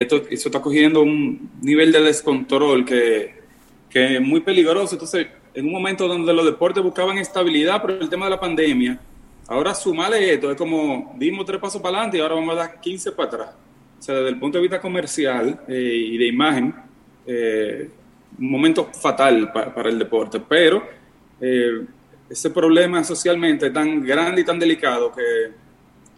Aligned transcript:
esto, 0.00 0.22
está 0.30 0.62
cogiendo 0.62 1.02
un 1.02 1.50
nivel 1.60 1.92
de 1.92 2.00
descontrol 2.00 2.86
que, 2.86 3.34
que 3.90 4.16
es 4.16 4.20
muy 4.22 4.40
peligroso. 4.40 4.94
Entonces, 4.94 5.26
en 5.52 5.66
un 5.66 5.72
momento 5.72 6.08
donde 6.08 6.32
los 6.32 6.46
deportes 6.46 6.82
buscaban 6.82 7.18
estabilidad 7.18 7.82
por 7.82 7.90
el 7.90 8.08
tema 8.08 8.24
de 8.24 8.30
la 8.30 8.40
pandemia, 8.40 8.98
ahora 9.46 9.74
sumarle 9.74 10.32
esto, 10.32 10.50
es 10.50 10.56
como 10.56 11.14
dimos 11.18 11.44
tres 11.44 11.60
pasos 11.60 11.82
para 11.82 11.98
adelante 11.98 12.16
y 12.16 12.20
ahora 12.22 12.36
vamos 12.36 12.54
a 12.54 12.60
dar 12.60 12.80
15 12.80 13.12
para 13.12 13.28
atrás. 13.28 13.50
O 13.98 14.02
sea, 14.02 14.14
desde 14.14 14.30
el 14.30 14.38
punto 14.38 14.56
de 14.56 14.62
vista 14.62 14.80
comercial 14.80 15.60
eh, 15.68 16.08
y 16.12 16.16
de 16.16 16.26
imagen, 16.26 16.74
eh, 17.26 17.90
un 18.38 18.50
momento 18.50 18.86
fatal 18.94 19.52
para 19.52 19.90
el 19.90 19.98
deporte, 19.98 20.40
pero 20.40 20.82
eh, 21.42 21.84
ese 22.30 22.48
problema 22.48 23.04
socialmente 23.04 23.66
es 23.66 23.72
tan 23.74 24.02
grande 24.02 24.40
y 24.40 24.44
tan 24.44 24.58
delicado 24.58 25.12
que 25.12 25.50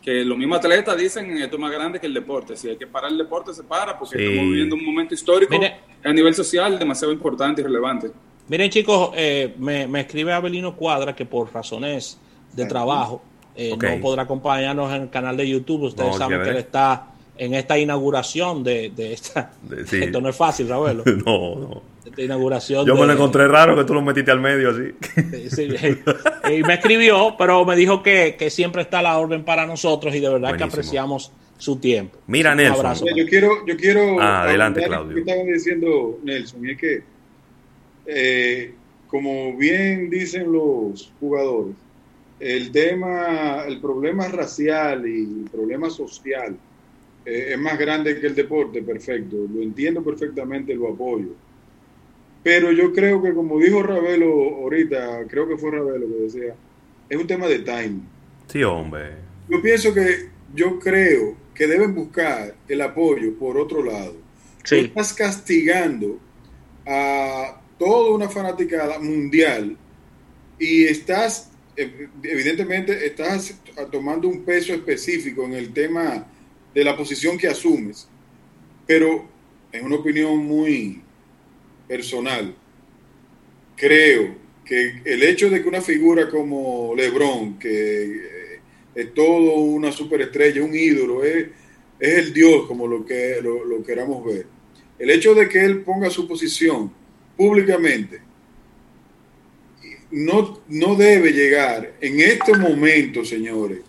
que 0.02 0.24
los 0.24 0.36
mismos 0.36 0.58
atletas 0.58 0.96
dicen 0.96 1.38
esto 1.38 1.56
es 1.56 1.60
más 1.60 1.70
grande 1.70 2.00
que 2.00 2.06
el 2.06 2.14
deporte. 2.14 2.56
Si 2.56 2.68
hay 2.68 2.76
que 2.76 2.86
parar 2.86 3.10
el 3.10 3.18
deporte, 3.18 3.54
se 3.54 3.62
para, 3.62 3.98
porque 3.98 4.18
estamos 4.18 4.50
viviendo 4.50 4.74
un 4.74 4.84
momento 4.84 5.14
histórico 5.14 5.54
a 6.04 6.12
nivel 6.12 6.34
social 6.34 6.78
demasiado 6.78 7.12
importante 7.12 7.60
y 7.60 7.64
relevante. 7.64 8.10
Miren, 8.48 8.70
chicos, 8.70 9.10
eh, 9.14 9.54
me, 9.58 10.00
escribe 10.00 10.32
Abelino 10.32 10.76
Cuadra 10.76 11.14
que 11.14 11.24
por 11.24 11.52
razones 11.54 12.18
de 12.52 12.66
trabajo 12.66 13.22
eh, 13.54 13.76
no 13.76 14.00
podrá 14.00 14.22
acompañarnos 14.22 14.92
en 14.92 15.02
el 15.02 15.10
canal 15.10 15.36
de 15.36 15.48
YouTube. 15.48 15.82
Ustedes 15.82 16.16
saben 16.16 16.42
que 16.42 16.50
él 16.50 16.56
está 16.56 17.11
en 17.44 17.54
esta 17.54 17.76
inauguración 17.76 18.62
de, 18.62 18.92
esta. 18.96 19.50
Esto 19.92 20.20
no 20.20 20.28
es 20.28 20.36
fácil, 20.36 20.68
Raúl. 20.68 21.02
no, 21.26 21.56
no. 21.56 21.82
Esta 22.04 22.22
inauguración. 22.22 22.86
Yo 22.86 22.94
me 22.94 23.04
lo 23.04 23.12
encontré 23.12 23.48
raro 23.48 23.74
que 23.74 23.84
tú 23.84 23.94
lo 23.94 24.02
metiste 24.02 24.30
al 24.30 24.40
medio 24.40 24.70
así. 24.70 24.92
y 26.52 26.62
me 26.62 26.74
escribió, 26.74 27.34
pero 27.36 27.64
me 27.64 27.74
dijo 27.74 28.02
que, 28.02 28.36
siempre 28.48 28.82
está 28.82 29.02
la 29.02 29.18
orden 29.18 29.44
para 29.44 29.66
nosotros 29.66 30.14
y 30.14 30.20
de 30.20 30.28
verdad 30.28 30.56
que 30.56 30.62
apreciamos 30.62 31.32
su 31.58 31.76
tiempo. 31.76 32.18
Mira, 32.28 32.54
Nelson. 32.54 33.08
yo 33.16 33.26
quiero. 33.26 33.66
Yo 33.66 33.76
quiero 33.76 34.20
ah, 34.20 34.42
adelante, 34.42 34.84
Claudio. 34.84 35.14
Que 35.14 35.20
estaban 35.20 35.46
diciendo, 35.46 36.20
Nelson, 36.22 36.64
y 36.64 36.70
es 36.70 36.78
que, 36.78 37.02
eh, 38.06 38.74
como 39.08 39.56
bien 39.56 40.10
dicen 40.10 40.52
los 40.52 41.12
jugadores, 41.18 41.74
el 42.38 42.70
tema, 42.70 43.64
el 43.66 43.80
problema 43.80 44.28
racial 44.28 45.06
y 45.06 45.22
el 45.22 45.50
problema 45.50 45.90
social 45.90 46.56
eh, 47.24 47.50
es 47.52 47.58
más 47.58 47.78
grande 47.78 48.18
que 48.20 48.26
el 48.26 48.34
deporte, 48.34 48.82
perfecto, 48.82 49.36
lo 49.52 49.62
entiendo 49.62 50.02
perfectamente, 50.02 50.74
lo 50.74 50.88
apoyo. 50.88 51.34
Pero 52.42 52.72
yo 52.72 52.92
creo 52.92 53.22
que, 53.22 53.32
como 53.32 53.58
dijo 53.60 53.82
Ravelo 53.82 54.56
ahorita, 54.56 55.26
creo 55.28 55.48
que 55.48 55.56
fue 55.56 55.70
Ravelo 55.70 56.08
que 56.08 56.22
decía, 56.24 56.54
es 57.08 57.20
un 57.20 57.26
tema 57.26 57.46
de 57.46 57.60
time. 57.60 58.00
Sí, 58.48 58.64
hombre. 58.64 59.10
Yo 59.48 59.62
pienso 59.62 59.94
que, 59.94 60.30
yo 60.54 60.78
creo 60.80 61.36
que 61.54 61.66
deben 61.66 61.94
buscar 61.94 62.54
el 62.68 62.80
apoyo 62.80 63.34
por 63.38 63.56
otro 63.56 63.84
lado. 63.84 64.16
Sí. 64.64 64.76
estás 64.76 65.12
castigando 65.12 66.18
a 66.86 67.60
toda 67.78 68.14
una 68.14 68.28
fanaticada 68.28 68.98
mundial 68.98 69.76
y 70.58 70.84
estás, 70.84 71.50
evidentemente, 71.76 73.06
estás 73.06 73.60
tomando 73.90 74.28
un 74.28 74.44
peso 74.44 74.72
específico 74.72 75.44
en 75.44 75.54
el 75.54 75.72
tema 75.72 76.26
de 76.74 76.84
la 76.84 76.96
posición 76.96 77.36
que 77.36 77.48
asumes, 77.48 78.08
pero 78.86 79.28
en 79.72 79.84
una 79.84 79.96
opinión 79.96 80.38
muy 80.38 81.02
personal, 81.88 82.54
creo 83.76 84.36
que 84.64 85.02
el 85.04 85.22
hecho 85.22 85.50
de 85.50 85.62
que 85.62 85.68
una 85.68 85.80
figura 85.80 86.28
como 86.28 86.94
Lebron, 86.94 87.58
que 87.58 88.60
es 88.94 89.14
todo 89.14 89.54
una 89.54 89.90
superestrella, 89.90 90.62
un 90.62 90.74
ídolo, 90.74 91.24
es, 91.24 91.48
es 91.98 92.18
el 92.18 92.32
Dios 92.32 92.66
como 92.66 92.86
lo 92.86 93.04
que 93.04 93.40
lo, 93.42 93.82
queramos 93.82 94.24
ver. 94.24 94.46
El 94.98 95.10
hecho 95.10 95.34
de 95.34 95.48
que 95.48 95.64
él 95.64 95.80
ponga 95.80 96.10
su 96.10 96.28
posición 96.28 96.92
públicamente 97.36 98.20
no, 100.10 100.60
no 100.68 100.94
debe 100.94 101.32
llegar 101.32 101.94
en 102.00 102.20
este 102.20 102.56
momento, 102.56 103.24
señores, 103.24 103.80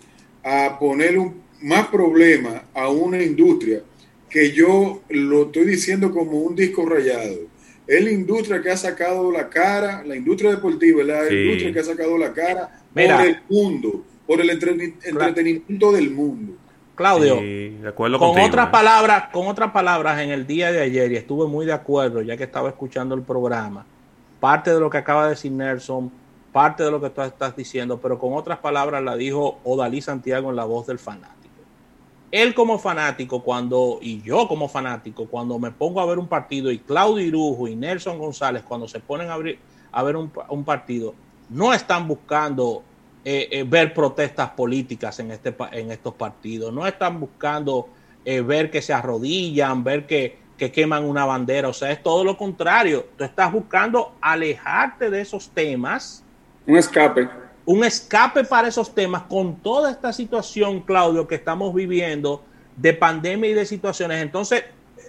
a 0.42 0.78
poner 0.78 1.18
un 1.18 1.43
más 1.64 1.86
problema 1.86 2.62
a 2.74 2.90
una 2.90 3.22
industria 3.22 3.80
que 4.28 4.52
yo 4.52 5.00
lo 5.08 5.44
estoy 5.44 5.64
diciendo 5.64 6.10
como 6.10 6.32
un 6.32 6.54
disco 6.54 6.84
rayado. 6.84 7.38
Es 7.86 8.04
la 8.04 8.10
industria 8.10 8.60
que 8.60 8.70
ha 8.70 8.76
sacado 8.76 9.32
la 9.32 9.48
cara, 9.48 10.04
la 10.04 10.14
industria 10.14 10.50
deportiva, 10.50 11.00
es 11.00 11.06
la 11.06 11.32
industria 11.32 11.72
que 11.72 11.80
ha 11.80 11.84
sacado 11.84 12.18
la 12.18 12.34
cara 12.34 12.82
por 12.92 13.02
el 13.02 13.38
mundo, 13.48 14.04
por 14.26 14.42
el 14.42 14.50
entretenimiento 14.50 15.92
del 15.92 16.10
mundo. 16.10 16.52
Claudio, 16.94 17.40
con 17.94 18.38
otras 18.40 18.68
palabras, 18.68 19.24
con 19.32 19.46
otras 19.46 19.70
palabras, 19.70 20.20
en 20.20 20.30
el 20.30 20.46
día 20.46 20.70
de 20.70 20.82
ayer, 20.82 21.12
y 21.12 21.16
estuve 21.16 21.48
muy 21.48 21.64
de 21.64 21.72
acuerdo, 21.72 22.20
ya 22.20 22.36
que 22.36 22.44
estaba 22.44 22.68
escuchando 22.68 23.14
el 23.14 23.22
programa, 23.22 23.86
parte 24.38 24.70
de 24.70 24.80
lo 24.80 24.90
que 24.90 24.98
acaba 24.98 25.24
de 25.24 25.30
decir 25.30 25.50
Nelson, 25.50 26.12
parte 26.52 26.82
de 26.82 26.90
lo 26.90 27.00
que 27.00 27.08
tú 27.08 27.22
estás 27.22 27.56
diciendo, 27.56 27.98
pero 28.02 28.18
con 28.18 28.34
otras 28.34 28.58
palabras 28.58 29.02
la 29.02 29.16
dijo 29.16 29.60
Odalí 29.64 30.02
Santiago 30.02 30.50
en 30.50 30.56
la 30.56 30.64
voz 30.64 30.86
del 30.86 30.98
fanático 30.98 31.43
él 32.34 32.52
como 32.52 32.80
fanático, 32.80 33.44
cuando, 33.44 34.00
y 34.02 34.20
yo 34.20 34.48
como 34.48 34.68
fanático, 34.68 35.28
cuando 35.28 35.56
me 35.60 35.70
pongo 35.70 36.00
a 36.00 36.06
ver 36.06 36.18
un 36.18 36.26
partido, 36.26 36.72
y 36.72 36.80
Claudio 36.80 37.24
Irujo 37.24 37.68
y 37.68 37.76
Nelson 37.76 38.18
González, 38.18 38.64
cuando 38.66 38.88
se 38.88 38.98
ponen 38.98 39.30
a, 39.30 39.36
a 39.92 40.02
ver 40.02 40.16
un, 40.16 40.64
partido, 40.64 41.14
no 41.48 41.72
están 41.72 42.08
buscando 42.08 42.82
eh, 43.24 43.46
eh, 43.52 43.62
ver 43.62 43.94
protestas 43.94 44.50
políticas 44.50 45.20
en, 45.20 45.30
este, 45.30 45.54
en 45.70 45.92
estos 45.92 46.14
partidos, 46.14 46.72
no 46.72 46.84
están 46.88 47.20
buscando 47.20 47.88
eh, 48.24 48.40
ver 48.40 48.68
que 48.68 48.82
se 48.82 48.92
arrodillan, 48.92 49.84
ver 49.84 50.04
que, 50.04 50.36
que 50.58 50.72
queman 50.72 51.04
una 51.04 51.24
bandera, 51.24 51.68
o 51.68 51.72
sea, 51.72 51.92
es 51.92 52.02
todo 52.02 52.24
lo 52.24 52.36
contrario, 52.36 53.06
tú 53.16 53.22
estás 53.22 53.52
buscando 53.52 54.12
alejarte 54.20 55.08
de 55.08 55.20
esos 55.20 55.50
temas. 55.50 56.24
Un 56.66 56.78
escape 56.78 57.43
un 57.66 57.84
escape 57.84 58.44
para 58.44 58.68
esos 58.68 58.94
temas 58.94 59.22
con 59.22 59.56
toda 59.56 59.90
esta 59.90 60.12
situación, 60.12 60.80
Claudio, 60.80 61.26
que 61.26 61.34
estamos 61.34 61.74
viviendo 61.74 62.44
de 62.76 62.92
pandemia 62.92 63.50
y 63.50 63.54
de 63.54 63.66
situaciones. 63.66 64.22
Entonces, 64.22 64.64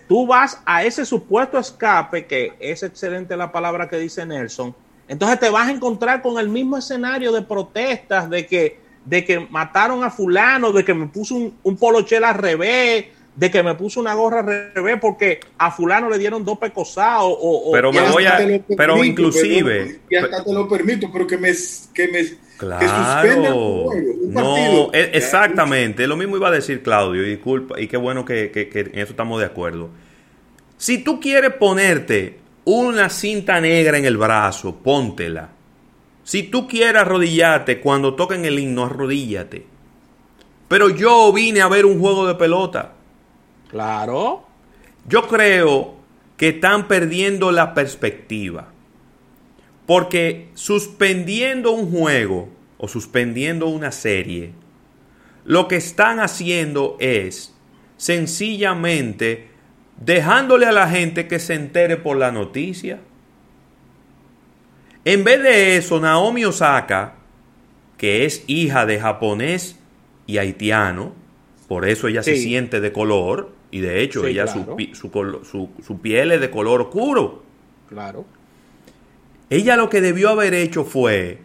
tú 0.07 0.27
vas 0.27 0.61
a 0.65 0.83
ese 0.83 1.05
supuesto 1.05 1.57
escape, 1.57 2.25
que 2.25 2.53
es 2.59 2.83
excelente 2.83 3.35
la 3.35 3.51
palabra 3.51 3.89
que 3.89 3.97
dice 3.97 4.25
Nelson, 4.25 4.75
entonces 5.07 5.39
te 5.39 5.49
vas 5.49 5.67
a 5.67 5.71
encontrar 5.71 6.21
con 6.21 6.39
el 6.39 6.49
mismo 6.49 6.77
escenario 6.77 7.31
de 7.31 7.43
protestas, 7.43 8.29
de 8.29 8.47
que, 8.47 8.79
de 9.05 9.23
que 9.23 9.39
mataron 9.39 10.03
a 10.03 10.09
fulano, 10.09 10.71
de 10.71 10.83
que 10.83 10.93
me 10.93 11.07
puso 11.07 11.35
un, 11.35 11.55
un 11.61 11.77
polochel 11.77 12.23
al 12.23 12.35
revés, 12.35 13.05
de 13.35 13.51
que 13.51 13.61
me 13.61 13.75
puso 13.75 13.99
una 13.99 14.13
gorra 14.13 14.39
al 14.39 14.73
revés 14.73 14.97
porque 14.99 15.39
a 15.57 15.69
fulano 15.69 16.09
le 16.09 16.17
dieron 16.17 16.45
dos 16.45 16.57
pecosados 16.57 17.35
o, 17.37 17.69
pero 17.71 17.91
me 17.91 18.09
voy 18.09 18.25
a 18.25 18.39
pero 18.77 19.03
inclusive 19.03 19.99
y 20.09 20.15
hasta 20.15 20.43
te 20.43 20.53
lo 20.53 20.69
permito 20.69 21.11
pero 21.11 21.27
que 21.27 21.37
me 21.37 21.51
que 21.93 22.07
me 22.07 22.44
claro. 22.57 23.89
no 24.27 24.93
e, 24.93 25.11
exactamente. 25.13 26.07
Lo 26.07 26.17
mismo 26.17 26.37
iba 26.37 26.47
a 26.47 26.51
decir 26.51 26.83
Claudio 26.83 27.25
y 27.25 27.29
disculpa 27.29 27.79
y 27.79 27.87
qué 27.87 27.97
bueno 27.97 28.25
que, 28.25 28.51
que, 28.51 28.69
que 28.69 28.81
en 28.81 28.99
eso 28.99 29.11
estamos 29.11 29.39
de 29.39 29.45
acuerdo. 29.45 29.89
Si 30.77 30.99
tú 30.99 31.19
quieres 31.19 31.53
ponerte 31.53 32.39
una 32.65 33.09
cinta 33.09 33.61
negra 33.61 33.97
en 33.97 34.05
el 34.05 34.17
brazo 34.17 34.75
póntela. 34.77 35.49
Si 36.23 36.43
tú 36.43 36.67
quieres 36.67 37.01
arrodillarte 37.01 37.79
cuando 37.79 38.15
toquen 38.15 38.45
el 38.45 38.59
himno 38.59 38.85
arrodíllate. 38.85 39.65
Pero 40.67 40.89
yo 40.89 41.31
vine 41.31 41.61
a 41.61 41.67
ver 41.67 41.85
un 41.85 41.99
juego 41.99 42.25
de 42.25 42.33
pelota. 42.33 42.93
Claro. 43.69 44.47
Yo 45.07 45.27
creo 45.27 45.95
que 46.35 46.49
están 46.49 46.87
perdiendo 46.87 47.51
la 47.51 47.75
perspectiva. 47.75 48.69
Porque 49.85 50.49
suspendiendo 50.53 51.71
un 51.71 51.91
juego 51.91 52.49
o 52.77 52.87
suspendiendo 52.87 53.67
una 53.67 53.91
serie, 53.91 54.51
lo 55.43 55.67
que 55.67 55.75
están 55.75 56.19
haciendo 56.19 56.97
es 56.99 57.53
sencillamente 57.97 59.47
dejándole 59.97 60.65
a 60.65 60.71
la 60.71 60.89
gente 60.89 61.27
que 61.27 61.39
se 61.39 61.53
entere 61.53 61.97
por 61.97 62.17
la 62.17 62.31
noticia. 62.31 62.99
En 65.05 65.23
vez 65.23 65.41
de 65.43 65.77
eso, 65.77 65.99
Naomi 65.99 66.45
Osaka, 66.45 67.15
que 67.97 68.25
es 68.25 68.43
hija 68.47 68.85
de 68.85 68.99
japonés 68.99 69.79
y 70.25 70.39
haitiano, 70.39 71.13
por 71.67 71.87
eso 71.87 72.07
ella 72.07 72.23
se 72.23 72.37
siente 72.37 72.81
de 72.81 72.91
color, 72.91 73.51
y 73.71 73.81
de 73.81 74.01
hecho, 74.01 74.25
ella 74.25 74.47
su, 74.47 74.65
su, 74.93 75.69
su, 75.85 76.01
piel 76.01 76.31
es 76.31 76.41
de 76.41 76.49
color 76.49 76.81
oscuro. 76.81 77.43
Claro. 77.89 78.25
Ella 79.49 79.75
lo 79.75 79.89
que 79.89 80.01
debió 80.01 80.29
haber 80.29 80.53
hecho 80.53 80.83
fue 80.83 81.39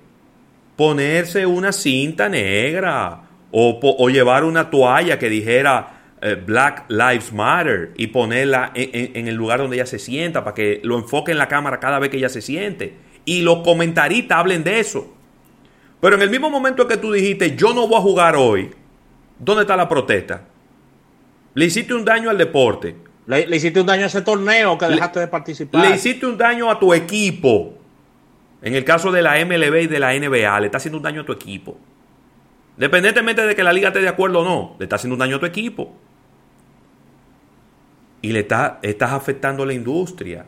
ponerse 0.76 1.44
una 1.46 1.72
cinta 1.72 2.28
negra 2.28 3.22
o, 3.50 3.78
o 3.82 4.08
llevar 4.08 4.44
una 4.44 4.70
toalla 4.70 5.18
que 5.18 5.28
dijera 5.28 6.00
eh, 6.22 6.34
Black 6.34 6.84
Lives 6.88 7.32
Matter 7.32 7.92
y 7.96 8.08
ponerla 8.08 8.72
en, 8.74 9.16
en, 9.16 9.28
el 9.28 9.34
lugar 9.34 9.60
donde 9.60 9.76
ella 9.76 9.86
se 9.86 9.98
sienta 9.98 10.44
para 10.44 10.54
que 10.54 10.80
lo 10.84 10.98
enfoque 10.98 11.32
en 11.32 11.38
la 11.38 11.48
cámara 11.48 11.80
cada 11.80 11.98
vez 11.98 12.10
que 12.10 12.18
ella 12.18 12.28
se 12.28 12.42
siente. 12.42 12.94
Y 13.24 13.42
los 13.42 13.58
comentaristas 13.58 14.38
hablen 14.38 14.62
de 14.62 14.80
eso. 14.80 15.14
Pero 16.00 16.16
en 16.16 16.22
el 16.22 16.30
mismo 16.30 16.50
momento 16.50 16.86
que 16.86 16.96
tú 16.96 17.12
dijiste, 17.12 17.56
yo 17.56 17.72
no 17.72 17.86
voy 17.86 17.98
a 17.98 18.02
jugar 18.02 18.36
hoy, 18.36 18.70
¿dónde 19.38 19.62
está 19.62 19.76
la 19.76 19.88
protesta? 19.88 20.42
Le 21.54 21.64
hiciste 21.64 21.94
un 21.94 22.04
daño 22.04 22.30
al 22.30 22.38
deporte. 22.38 22.96
Le, 23.26 23.56
hiciste 23.56 23.80
un 23.80 23.86
daño 23.86 24.04
a 24.04 24.06
ese 24.06 24.22
torneo 24.22 24.76
que 24.76 24.86
dejaste 24.86 25.20
de 25.20 25.28
participar. 25.28 25.86
Le 25.88 25.96
hiciste 25.96 26.26
un 26.26 26.36
daño 26.36 26.70
a 26.70 26.78
tu 26.78 26.92
equipo. 26.92 27.79
En 28.62 28.74
el 28.74 28.84
caso 28.84 29.10
de 29.10 29.22
la 29.22 29.42
MLB 29.44 29.82
y 29.82 29.86
de 29.86 29.98
la 29.98 30.12
NBA, 30.12 30.60
le 30.60 30.66
está 30.66 30.78
haciendo 30.78 30.98
un 30.98 31.02
daño 31.02 31.22
a 31.22 31.24
tu 31.24 31.32
equipo. 31.32 31.78
Independientemente 32.76 33.42
de 33.42 33.54
que 33.54 33.62
la 33.62 33.72
liga 33.72 33.88
esté 33.88 34.00
de 34.00 34.08
acuerdo 34.08 34.40
o 34.40 34.44
no, 34.44 34.76
le 34.78 34.84
está 34.84 34.96
haciendo 34.96 35.14
un 35.14 35.20
daño 35.20 35.36
a 35.36 35.40
tu 35.40 35.46
equipo. 35.46 35.96
Y 38.22 38.32
le 38.32 38.40
está, 38.40 38.78
estás 38.82 39.12
afectando 39.12 39.62
a 39.62 39.66
la 39.66 39.72
industria. 39.72 40.44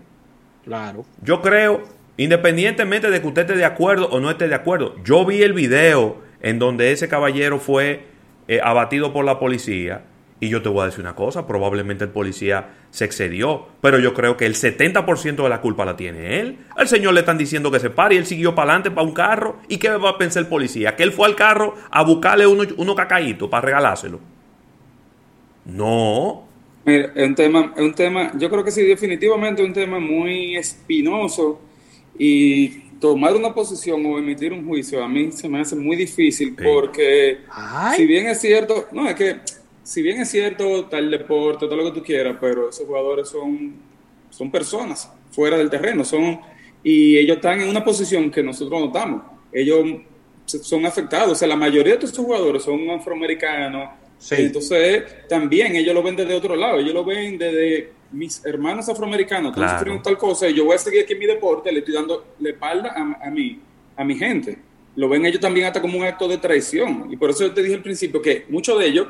Claro. 0.64 1.05
Yo 1.23 1.41
creo, 1.41 1.82
independientemente 2.17 3.11
de 3.11 3.20
que 3.20 3.26
usted 3.26 3.43
esté 3.43 3.56
de 3.56 3.64
acuerdo 3.64 4.09
o 4.09 4.20
no 4.20 4.31
esté 4.31 4.47
de 4.49 4.55
acuerdo, 4.55 4.94
yo 5.03 5.25
vi 5.25 5.43
el 5.43 5.55
video 5.55 6.20
en 6.41 6.58
donde 6.58 6.93
ese 6.93 7.08
caballero 7.08 7.58
fue 7.58 8.06
eh, 8.49 8.61
abatido 8.62 9.12
por 9.12 9.25
la 9.25 9.38
policía 9.38 10.03
y 10.43 10.49
yo 10.49 10.61
te 10.61 10.69
voy 10.69 10.83
a 10.83 10.87
decir 10.87 11.03
una 11.03 11.15
cosa, 11.15 11.47
probablemente 11.47 12.03
el 12.03 12.11
policía 12.11 12.71
se 12.91 13.05
excedió, 13.05 13.69
pero 13.81 14.00
yo 14.00 14.12
creo 14.12 14.37
que 14.37 14.44
el 14.44 14.56
70% 14.56 15.41
de 15.41 15.49
la 15.49 15.61
culpa 15.61 15.85
la 15.85 15.97
tiene 15.97 16.41
él. 16.41 16.59
Al 16.77 16.89
señor 16.89 17.15
le 17.15 17.21
están 17.21 17.39
diciendo 17.39 17.71
que 17.71 17.79
se 17.79 17.91
pare 17.91 18.17
y 18.17 18.19
él 18.19 18.27
siguió 18.27 18.53
para 18.53 18.73
adelante 18.73 18.91
para 18.91 19.06
un 19.06 19.15
carro. 19.15 19.59
¿Y 19.69 19.79
qué 19.79 19.91
va 19.91 20.11
a 20.11 20.19
pensar 20.19 20.43
el 20.43 20.49
policía? 20.49 20.97
Que 20.97 21.05
él 21.05 21.12
fue 21.12 21.29
al 21.29 21.37
carro 21.37 21.77
a 21.89 22.03
buscarle 22.03 22.49
uno, 22.49 22.65
uno 22.77 22.94
cacaíto 22.97 23.49
para 23.49 23.67
regalárselo. 23.67 24.19
No. 25.65 26.43
Mira, 26.87 27.12
es 27.15 27.29
un 27.29 27.35
tema, 27.37 27.73
es 27.77 27.83
un 27.83 27.94
tema, 27.94 28.33
yo 28.37 28.50
creo 28.50 28.65
que 28.65 28.73
sí, 28.73 28.83
definitivamente 28.83 29.62
es 29.62 29.69
un 29.69 29.75
tema 29.75 30.00
muy 30.00 30.56
espinoso 30.56 31.61
y 32.19 32.69
tomar 32.99 33.37
una 33.37 33.55
posición 33.55 34.05
o 34.06 34.19
emitir 34.19 34.53
un 34.53 34.67
juicio 34.67 35.03
a 35.05 35.09
mí 35.09 35.31
se 35.33 35.49
me 35.49 35.61
hace 35.61 35.75
muy 35.75 35.97
difícil 35.97 36.55
porque 36.55 37.39
si 37.97 38.06
bien 38.06 38.27
es 38.27 38.41
cierto, 38.41 38.87
no, 38.93 39.09
es 39.09 39.15
que 39.15 39.37
si 39.82 40.02
bien 40.02 40.20
es 40.20 40.31
cierto, 40.31 40.87
tal 40.87 41.11
deporte, 41.11 41.67
todo 41.67 41.76
lo 41.76 41.84
que 41.93 42.00
tú 42.00 42.05
quieras, 42.05 42.37
pero 42.40 42.69
esos 42.69 42.87
jugadores 42.87 43.29
son, 43.29 43.75
son 44.31 44.50
personas 44.50 45.12
fuera 45.31 45.56
del 45.56 45.70
terreno, 45.70 46.05
son 46.05 46.40
y 46.82 47.17
ellos 47.17 47.37
están 47.37 47.61
en 47.61 47.69
una 47.69 47.84
posición 47.84 48.31
que 48.31 48.43
nosotros 48.43 48.81
notamos. 48.81 49.23
Ellos 49.52 50.00
son 50.46 50.84
afectados, 50.84 51.32
o 51.32 51.34
sea, 51.34 51.49
la 51.49 51.56
mayoría 51.56 51.96
de 51.96 52.05
estos 52.05 52.25
jugadores 52.25 52.62
son 52.62 52.90
afroamericanos. 52.90 53.90
Entonces, 54.31 55.29
también 55.29 55.75
ellos 55.76 55.94
lo 55.94 56.02
ven 56.02 56.17
desde 56.17 56.34
otro 56.34 56.55
lado, 56.56 56.79
ellos 56.79 56.94
lo 56.94 57.05
ven 57.05 57.38
desde 57.38 57.90
mis 58.12 58.44
hermanos 58.44 58.88
afroamericanos 58.88 59.52
están 59.52 59.79
sufriendo 59.79 60.02
tal 60.02 60.19
cosa 60.19 60.46
y 60.46 60.55
yo 60.55 60.67
voy 60.67 60.75
a 60.75 60.79
seguir 60.79 61.02
aquí 61.02 61.14
en 61.14 61.19
mi 61.19 61.26
deporte, 61.26 61.73
le 61.73 61.79
estoy 61.79 61.94
dando 61.94 62.26
la 62.40 62.50
espalda 62.50 62.93
a, 62.94 63.26
a, 63.26 63.31
mí, 63.31 63.58
a 63.96 64.05
mi 64.05 64.14
gente. 64.14 64.58
Lo 64.94 65.08
ven 65.08 65.25
ellos 65.25 65.40
también 65.40 65.67
hasta 65.67 65.81
como 65.81 65.99
un 65.99 66.05
acto 66.05 66.29
de 66.29 66.37
traición. 66.37 67.08
Y 67.11 67.17
por 67.17 67.31
eso 67.31 67.46
yo 67.46 67.55
te 67.55 67.62
dije 67.62 67.75
al 67.75 67.82
principio 67.82 68.20
que 68.20 68.44
muchos 68.49 68.79
de 68.79 68.87
ellos 68.87 69.06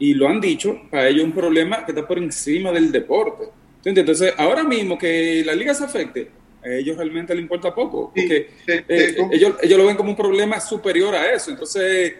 y 0.00 0.14
lo 0.14 0.28
han 0.28 0.40
dicho, 0.40 0.80
para 0.90 1.08
ellos 1.08 1.20
es 1.20 1.26
un 1.26 1.34
problema 1.34 1.84
que 1.84 1.92
está 1.92 2.08
por 2.08 2.18
encima 2.18 2.72
del 2.72 2.90
deporte. 2.90 3.44
Entonces, 3.84 4.32
ahora 4.38 4.64
mismo 4.64 4.98
que 4.98 5.42
la 5.44 5.54
liga 5.54 5.74
se 5.74 5.84
afecte, 5.84 6.28
a 6.64 6.68
ellos 6.70 6.96
realmente 6.96 7.34
les 7.34 7.42
importa 7.42 7.74
poco, 7.74 8.10
porque 8.14 8.48
eh, 8.66 9.16
ellos, 9.30 9.54
ellos, 9.62 9.78
lo 9.78 9.86
ven 9.86 9.96
como 9.96 10.10
un 10.10 10.16
problema 10.16 10.58
superior 10.58 11.14
a 11.14 11.32
eso. 11.32 11.50
Entonces, 11.50 12.14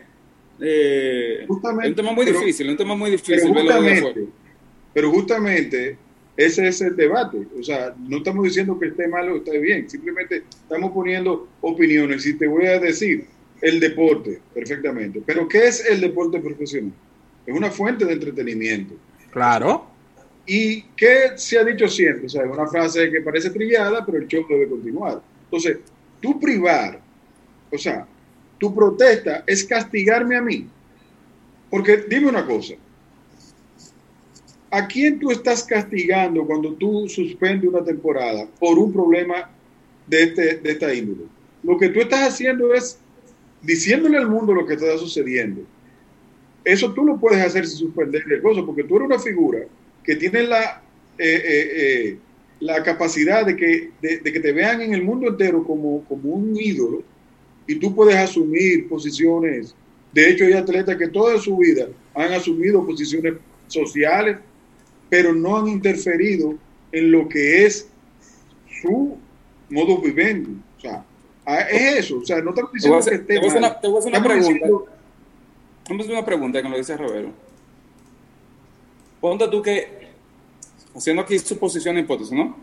eh, 0.60 1.38
es 1.42 1.48
un 1.48 1.94
tema 1.94 2.12
muy 2.12 2.26
difícil, 2.26 2.66
es 2.66 2.72
un 2.72 2.76
tema 2.76 2.94
muy 2.94 3.10
difícil. 3.10 3.50
Pero 3.50 3.54
justamente, 3.54 4.26
pero 4.92 5.10
justamente 5.10 5.98
ese 6.36 6.68
es 6.68 6.82
el 6.82 6.94
debate. 6.94 7.38
O 7.58 7.62
sea, 7.62 7.94
no 7.98 8.18
estamos 8.18 8.44
diciendo 8.44 8.78
que 8.78 8.88
esté 8.88 9.08
mal 9.08 9.30
o 9.30 9.36
esté 9.38 9.58
bien, 9.58 9.88
simplemente 9.88 10.44
estamos 10.50 10.92
poniendo 10.92 11.48
opiniones. 11.62 12.26
Y 12.26 12.36
te 12.36 12.46
voy 12.46 12.66
a 12.66 12.78
decir, 12.78 13.24
el 13.62 13.80
deporte, 13.80 14.38
perfectamente. 14.52 15.22
Pero 15.24 15.48
¿qué 15.48 15.66
es 15.66 15.86
el 15.86 16.02
deporte 16.02 16.40
profesional? 16.40 16.92
Es 17.46 17.54
una 17.54 17.70
fuente 17.70 18.04
de 18.04 18.12
entretenimiento. 18.12 18.94
Claro. 19.30 19.86
¿Y 20.46 20.82
qué 20.96 21.32
se 21.36 21.58
ha 21.58 21.64
dicho 21.64 21.88
siempre? 21.88 22.26
O 22.26 22.28
sea, 22.28 22.44
es 22.44 22.50
una 22.50 22.66
frase 22.66 23.10
que 23.10 23.20
parece 23.20 23.50
trillada, 23.50 24.04
pero 24.04 24.18
el 24.18 24.26
show 24.26 24.44
debe 24.48 24.68
continuar. 24.68 25.22
Entonces, 25.44 25.78
tú 26.20 26.40
privar, 26.40 27.00
o 27.72 27.78
sea, 27.78 28.06
tu 28.58 28.74
protesta 28.74 29.44
es 29.46 29.64
castigarme 29.64 30.36
a 30.36 30.42
mí. 30.42 30.66
Porque 31.70 32.04
dime 32.08 32.28
una 32.28 32.44
cosa, 32.44 32.74
¿a 34.70 34.86
quién 34.88 35.20
tú 35.20 35.30
estás 35.30 35.62
castigando 35.62 36.44
cuando 36.44 36.74
tú 36.74 37.08
suspendes 37.08 37.70
una 37.70 37.84
temporada 37.84 38.46
por 38.58 38.76
un 38.76 38.92
problema 38.92 39.48
de, 40.06 40.22
este, 40.24 40.56
de 40.56 40.70
esta 40.72 40.92
índole? 40.92 41.28
Lo 41.62 41.78
que 41.78 41.90
tú 41.90 42.00
estás 42.00 42.28
haciendo 42.28 42.74
es 42.74 42.98
diciéndole 43.62 44.18
al 44.18 44.28
mundo 44.28 44.52
lo 44.52 44.66
que 44.66 44.74
está 44.74 44.98
sucediendo 44.98 45.62
eso 46.64 46.92
tú 46.92 47.04
lo 47.04 47.18
puedes 47.18 47.44
hacer 47.44 47.66
sin 47.66 47.78
suspender 47.78 48.22
el 48.30 48.40
gozo, 48.40 48.66
porque 48.66 48.84
tú 48.84 48.96
eres 48.96 49.06
una 49.06 49.18
figura 49.18 49.60
que 50.02 50.16
tiene 50.16 50.42
la, 50.42 50.82
eh, 51.18 51.42
eh, 51.44 51.70
eh, 51.74 52.18
la 52.60 52.82
capacidad 52.82 53.46
de 53.46 53.56
que, 53.56 53.90
de, 54.02 54.22
que 54.22 54.40
te 54.40 54.52
vean 54.52 54.82
en 54.82 54.94
el 54.94 55.02
mundo 55.02 55.28
entero 55.28 55.64
como, 55.64 56.04
como 56.04 56.34
un 56.34 56.56
ídolo 56.56 57.02
y 57.66 57.76
tú 57.76 57.94
puedes 57.94 58.16
asumir 58.16 58.88
posiciones. 58.88 59.74
De 60.12 60.28
hecho, 60.28 60.44
hay 60.44 60.54
atletas 60.54 60.96
que 60.96 61.08
toda 61.08 61.38
su 61.38 61.56
vida 61.56 61.86
han 62.14 62.32
asumido 62.32 62.84
posiciones 62.84 63.34
sociales, 63.68 64.38
pero 65.08 65.32
no 65.32 65.56
han 65.56 65.68
interferido 65.68 66.54
en 66.92 67.12
lo 67.12 67.28
que 67.28 67.64
es 67.64 67.88
su 68.82 69.16
modo 69.68 70.00
vivendi. 70.00 70.56
O 70.78 70.80
sea, 70.80 71.04
es 71.70 71.98
eso. 71.98 72.18
O 72.18 72.24
sea, 72.24 72.40
no 72.40 72.50
estamos 72.50 72.72
diciendo 72.72 73.00
que 73.04 73.14
esté 73.14 73.60
mal. 73.60 73.78
Te 73.80 73.88
voy 73.88 73.96
a 73.96 73.98
hacer 74.00 74.12
una 74.12 74.22
pregunta. 74.22 74.66
Vamos 75.90 76.06
una 76.06 76.24
pregunta 76.24 76.62
con 76.62 76.70
lo 76.70 76.76
dice 76.76 76.96
Roberto. 76.96 77.32
Ponte 79.20 79.48
tú 79.48 79.60
que, 79.60 80.08
haciendo 80.94 81.22
aquí 81.22 81.36
suposición 81.36 81.96
e 81.96 82.00
hipótesis, 82.00 82.32
¿no? 82.32 82.56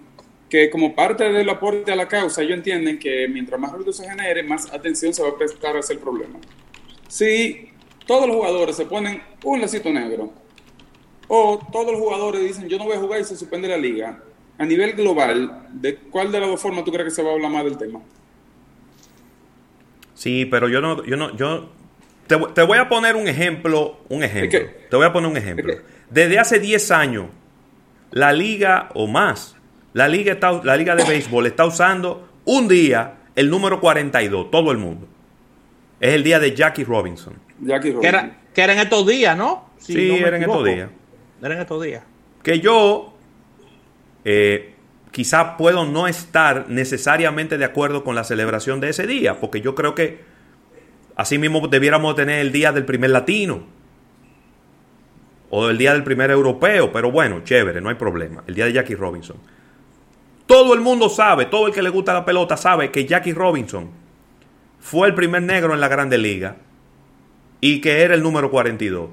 Que 0.50 0.70
como 0.70 0.96
parte 0.96 1.26
del 1.26 1.50
aporte 1.50 1.92
a 1.92 1.98
la 1.98 2.08
causa, 2.08 2.42
ellos 2.42 2.56
entienden 2.56 2.98
que 2.98 3.28
mientras 3.28 3.60
más 3.60 3.74
ruido 3.74 3.92
se 3.92 4.08
genere, 4.08 4.44
más 4.44 4.72
atención 4.74 5.14
se 5.14 5.22
va 5.22 5.30
a 5.30 5.36
prestar 5.38 5.76
a 5.76 5.82
ese 5.82 5.96
problema. 5.96 6.40
Si 7.10 7.70
todos 8.06 8.28
los 8.28 8.38
jugadores 8.38 8.78
se 8.78 8.86
ponen 8.86 9.22
un 9.44 9.60
lacito 9.60 9.90
negro, 9.90 10.32
o 11.28 11.60
todos 11.70 11.92
los 11.92 12.00
jugadores 12.00 12.42
dicen 12.42 12.70
yo 12.70 12.78
no 12.78 12.86
voy 12.86 12.96
a 12.96 13.02
jugar 13.02 13.20
y 13.20 13.26
se 13.26 13.36
suspende 13.36 13.68
la 13.68 13.78
liga, 13.78 14.24
a 14.58 14.66
nivel 14.66 14.94
global, 14.94 15.68
¿de 15.74 15.98
cuál 15.98 16.32
de 16.32 16.40
las 16.40 16.48
dos 16.48 16.62
formas 16.62 16.86
tú 16.86 16.94
crees 16.94 17.10
que 17.10 17.16
se 17.16 17.24
va 17.24 17.32
a 17.32 17.34
hablar 17.34 17.52
más 17.52 17.66
del 17.66 17.78
tema? 17.78 18.00
Sí, 20.16 20.46
pero 20.46 20.70
yo 20.70 20.80
no, 20.80 21.04
yo 21.04 21.18
no, 21.18 21.36
yo 21.36 21.72
te, 22.28 22.62
voy 22.64 22.78
a 22.78 22.90
poner 22.90 23.16
un 23.16 23.28
ejemplo, 23.28 24.00
un 24.10 24.24
ejemplo. 24.24 24.60
te 24.90 24.96
voy 24.96 25.06
a 25.06 25.14
poner 25.14 25.30
un 25.30 25.38
ejemplo. 25.38 25.74
Desde 26.10 26.40
hace 26.40 26.60
10 26.60 26.92
años, 26.92 27.26
la 28.12 28.34
liga 28.34 28.90
o 28.94 29.08
más, 29.08 29.56
la 29.94 30.08
liga, 30.08 30.34
está, 30.34 30.52
la 30.64 30.76
liga 30.78 30.96
de 30.96 31.04
béisbol 31.04 31.48
está 31.48 31.66
usando 31.66 32.28
un 32.46 32.68
día 32.68 33.16
el 33.36 33.50
número 33.50 33.80
42, 33.80 34.52
todo 34.52 34.72
el 34.72 34.78
mundo. 34.78 35.08
Es 36.00 36.14
el 36.14 36.24
día 36.24 36.40
de 36.40 36.56
Jackie 36.56 36.84
Robinson. 36.84 37.34
Jackie 37.60 37.92
Robinson. 37.92 38.32
Que, 38.54 38.62
era, 38.62 38.74
en 38.74 38.80
estos 38.80 39.06
días, 39.06 39.38
¿no? 39.38 39.70
sí, 39.78 40.16
era 40.18 40.38
en 40.38 40.44
estos 40.44 40.66
días. 40.66 40.90
Era 41.42 41.54
en 41.54 41.62
estos 41.62 41.84
días. 41.84 42.04
Que 42.44 42.60
yo 42.60 43.14
eh, 44.26 44.76
quizá 45.12 45.58
puedo 45.58 45.86
no 45.86 46.08
estar 46.08 46.70
necesariamente 46.70 47.58
de 47.58 47.66
acuerdo 47.66 48.04
con 48.04 48.16
la 48.16 48.24
celebración 48.24 48.80
de 48.80 48.90
ese 48.90 49.08
día, 49.08 49.40
porque 49.40 49.62
yo 49.62 49.76
creo 49.76 49.96
que 49.96 50.20
Así 51.18 51.40
mismo 51.40 51.68
debiéramos 51.68 52.16
tener 52.16 52.40
el 52.40 52.52
día 52.52 52.72
del 52.72 52.86
primer 52.86 53.10
latino. 53.10 53.64
O 55.50 55.68
el 55.68 55.78
día 55.80 55.94
del 55.94 56.04
primer 56.04 56.30
europeo. 56.30 56.92
Pero 56.92 57.12
bueno, 57.12 57.42
chévere, 57.44 57.82
no 57.82 57.90
hay 57.90 57.96
problema. 57.96 58.44
El 58.46 58.54
día 58.54 58.66
de 58.66 58.74
Jackie 58.74 58.94
Robinson. 58.96 59.38
Todo 60.46 60.76
el 60.76 60.80
mundo 60.80 61.10
sabe, 61.10 61.46
todo 61.46 61.68
el 61.68 61.74
que 61.74 61.82
le 61.82 61.90
gusta 61.90 62.14
la 62.14 62.24
pelota 62.24 62.56
sabe 62.56 62.92
que 62.92 63.06
Jackie 63.06 63.34
Robinson 63.34 63.90
fue 64.80 65.08
el 65.08 65.16
primer 65.16 65.42
negro 65.42 65.74
en 65.74 65.82
la 65.82 65.88
Grande 65.90 66.18
Liga 66.18 66.58
y 67.60 67.82
que 67.82 68.04
era 68.04 68.14
el 68.14 68.22
número 68.22 68.52
42. 68.52 69.10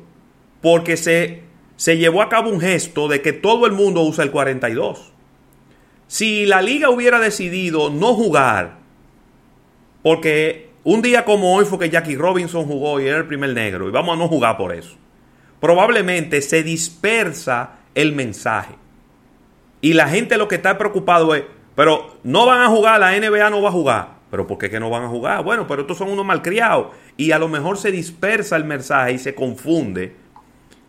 Porque 0.61 0.99
se, 0.99 1.43
se 1.77 1.97
llevó 1.97 2.21
a 2.21 2.29
cabo 2.29 2.51
un 2.51 2.61
gesto 2.61 3.09
de 3.09 3.23
que 3.23 3.33
todo 3.33 3.67
el 3.67 3.73
mundo 3.73 4.03
usa 4.03 4.23
el 4.23 4.31
42. 4.31 5.11
Si 6.07 6.45
la 6.45 6.61
liga 6.61 6.91
hubiera 6.91 7.19
decidido 7.19 7.89
no 7.89 8.15
jugar, 8.15 8.77
porque 10.03 10.74
un 10.85 11.03
día 11.03 11.25
como 11.25 11.55
hoy 11.55 11.65
fue 11.65 11.79
que 11.79 11.91
Jackie 11.91 12.17
Robinson 12.17 12.67
jugó 12.67 13.01
y 13.01 13.07
era 13.07 13.19
el 13.19 13.27
primer 13.27 13.51
negro 13.55 13.89
y 13.89 13.91
vamos 13.91 14.15
a 14.15 14.19
no 14.19 14.29
jugar 14.29 14.57
por 14.57 14.73
eso. 14.75 14.97
Probablemente 15.61 16.43
se 16.43 16.63
dispersa 16.63 17.79
el 17.95 18.13
mensaje. 18.13 18.75
Y 19.81 19.95
la 19.95 20.09
gente 20.09 20.37
lo 20.37 20.47
que 20.47 20.57
está 20.57 20.77
preocupado 20.77 21.35
es, 21.35 21.45
pero 21.75 22.19
no 22.23 22.47
van 22.47 22.61
a 22.61 22.69
jugar, 22.69 23.01
la 23.01 23.19
NBA 23.19 23.51
no 23.51 23.63
va 23.63 23.71
a 23.71 23.73
jugar. 23.73 24.15
Pero 24.31 24.47
¿por 24.47 24.59
qué 24.59 24.69
que 24.69 24.81
no 24.81 24.91
van 24.91 25.05
a 25.05 25.09
jugar? 25.09 25.45
Bueno, 25.45 25.67
pero 25.67 25.83
estos 25.83 25.97
son 25.97 26.11
unos 26.11 26.25
malcriados. 26.27 26.89
Y 27.17 27.31
a 27.31 27.39
lo 27.39 27.49
mejor 27.49 27.79
se 27.79 27.91
dispersa 27.93 28.57
el 28.57 28.65
mensaje 28.65 29.13
y 29.13 29.19
se 29.19 29.35
confunde. 29.35 30.17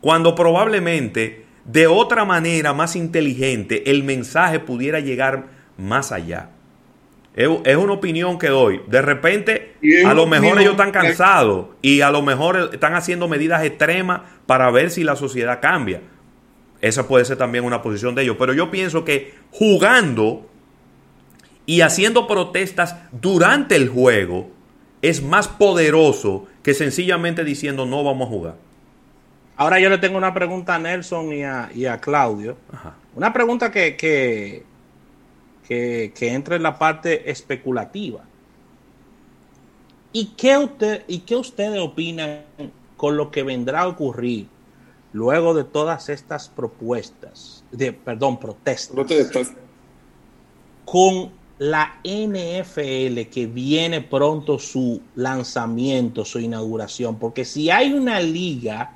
Cuando 0.02 0.36
probablemente 0.36 1.46
de 1.64 1.88
otra 1.88 2.26
manera 2.26 2.74
más 2.74 2.96
inteligente 2.96 3.90
el 3.90 4.04
mensaje 4.04 4.60
pudiera 4.60 5.00
llegar 5.00 5.46
más 5.78 6.12
allá. 6.12 6.50
Es, 7.36 7.76
una 7.76 7.94
opinión 7.94 8.40
que 8.40 8.48
doy. 8.48 8.82
De 8.88 9.02
repente, 9.02 9.76
a 10.06 10.14
lo 10.14 10.26
mejor 10.26 10.58
ellos 10.60 10.72
están 10.72 10.92
cansados 10.92 11.68
y 11.82 12.00
a 12.00 12.10
lo 12.10 12.22
mejor 12.22 12.70
están 12.72 12.96
haciendo 12.96 13.28
medidas 13.28 13.64
extremas 13.66 14.22
para 14.46 14.72
ver 14.72 14.90
si 14.90 15.04
la 15.04 15.18
sociedad 15.18 15.60
cambia. 15.62 16.02
esa 16.80 17.08
puede 17.08 17.26
ser 17.26 17.38
también 17.38 17.66
una 17.66 17.82
posición 17.82 18.16
de 18.16 18.24
ellos. 18.24 18.38
Pero 18.40 18.54
yo 18.54 18.72
pienso 18.72 19.04
que 19.04 19.34
jugando 19.52 20.48
y 21.66 21.82
haciendo 21.82 22.26
protestas 22.26 22.96
durante 23.12 23.76
el 23.76 23.90
juego 23.90 24.50
es 25.02 25.22
más 25.22 25.50
poderoso 25.50 26.48
que 26.64 26.74
sencillamente 26.74 27.44
diciendo 27.44 27.86
no 27.86 28.02
vamos 28.04 28.28
a 28.28 28.32
jugar. 28.32 28.56
Ahora 29.58 29.80
yo 29.80 29.90
le 29.90 29.98
tengo 29.98 30.18
una 30.18 30.34
pregunta 30.34 30.76
a 30.76 30.80
Nelson 30.80 31.34
y 31.34 31.86
a, 31.86 32.00
Claudio. 32.00 32.56
Una 33.14 33.34
pregunta 33.34 33.72
que, 33.72 33.98
que, 33.98 34.64
que, 35.68 36.14
que, 36.16 36.34
entra 36.34 36.56
en 36.56 36.64
la 36.64 36.78
parte 36.78 37.30
especulativa. 37.30 38.24
¿Y 40.14 40.28
qué, 40.38 40.58
usted, 40.58 41.04
¿Y 41.08 41.20
qué 41.20 41.36
ustedes 41.36 41.80
opinan 41.80 42.42
con 42.96 43.18
lo 43.18 43.32
que 43.32 43.44
vendrá 43.44 43.82
a 43.82 43.88
ocurrir 43.88 44.48
luego 45.12 45.54
de 45.54 45.64
todas 45.64 46.10
estas 46.10 46.50
propuestas, 46.50 47.64
de, 47.72 47.94
perdón, 47.94 48.40
protestas? 48.40 48.94
protestas. 48.96 49.54
Con 50.86 51.32
la 51.58 52.00
NFL 52.04 53.30
que 53.32 53.48
viene 53.48 54.02
pronto 54.02 54.60
su 54.60 55.02
lanzamiento, 55.16 56.26
su 56.26 56.40
inauguración, 56.40 57.18
porque 57.18 57.46
si 57.46 57.70
hay 57.70 57.94
una 57.94 58.20
liga 58.20 58.94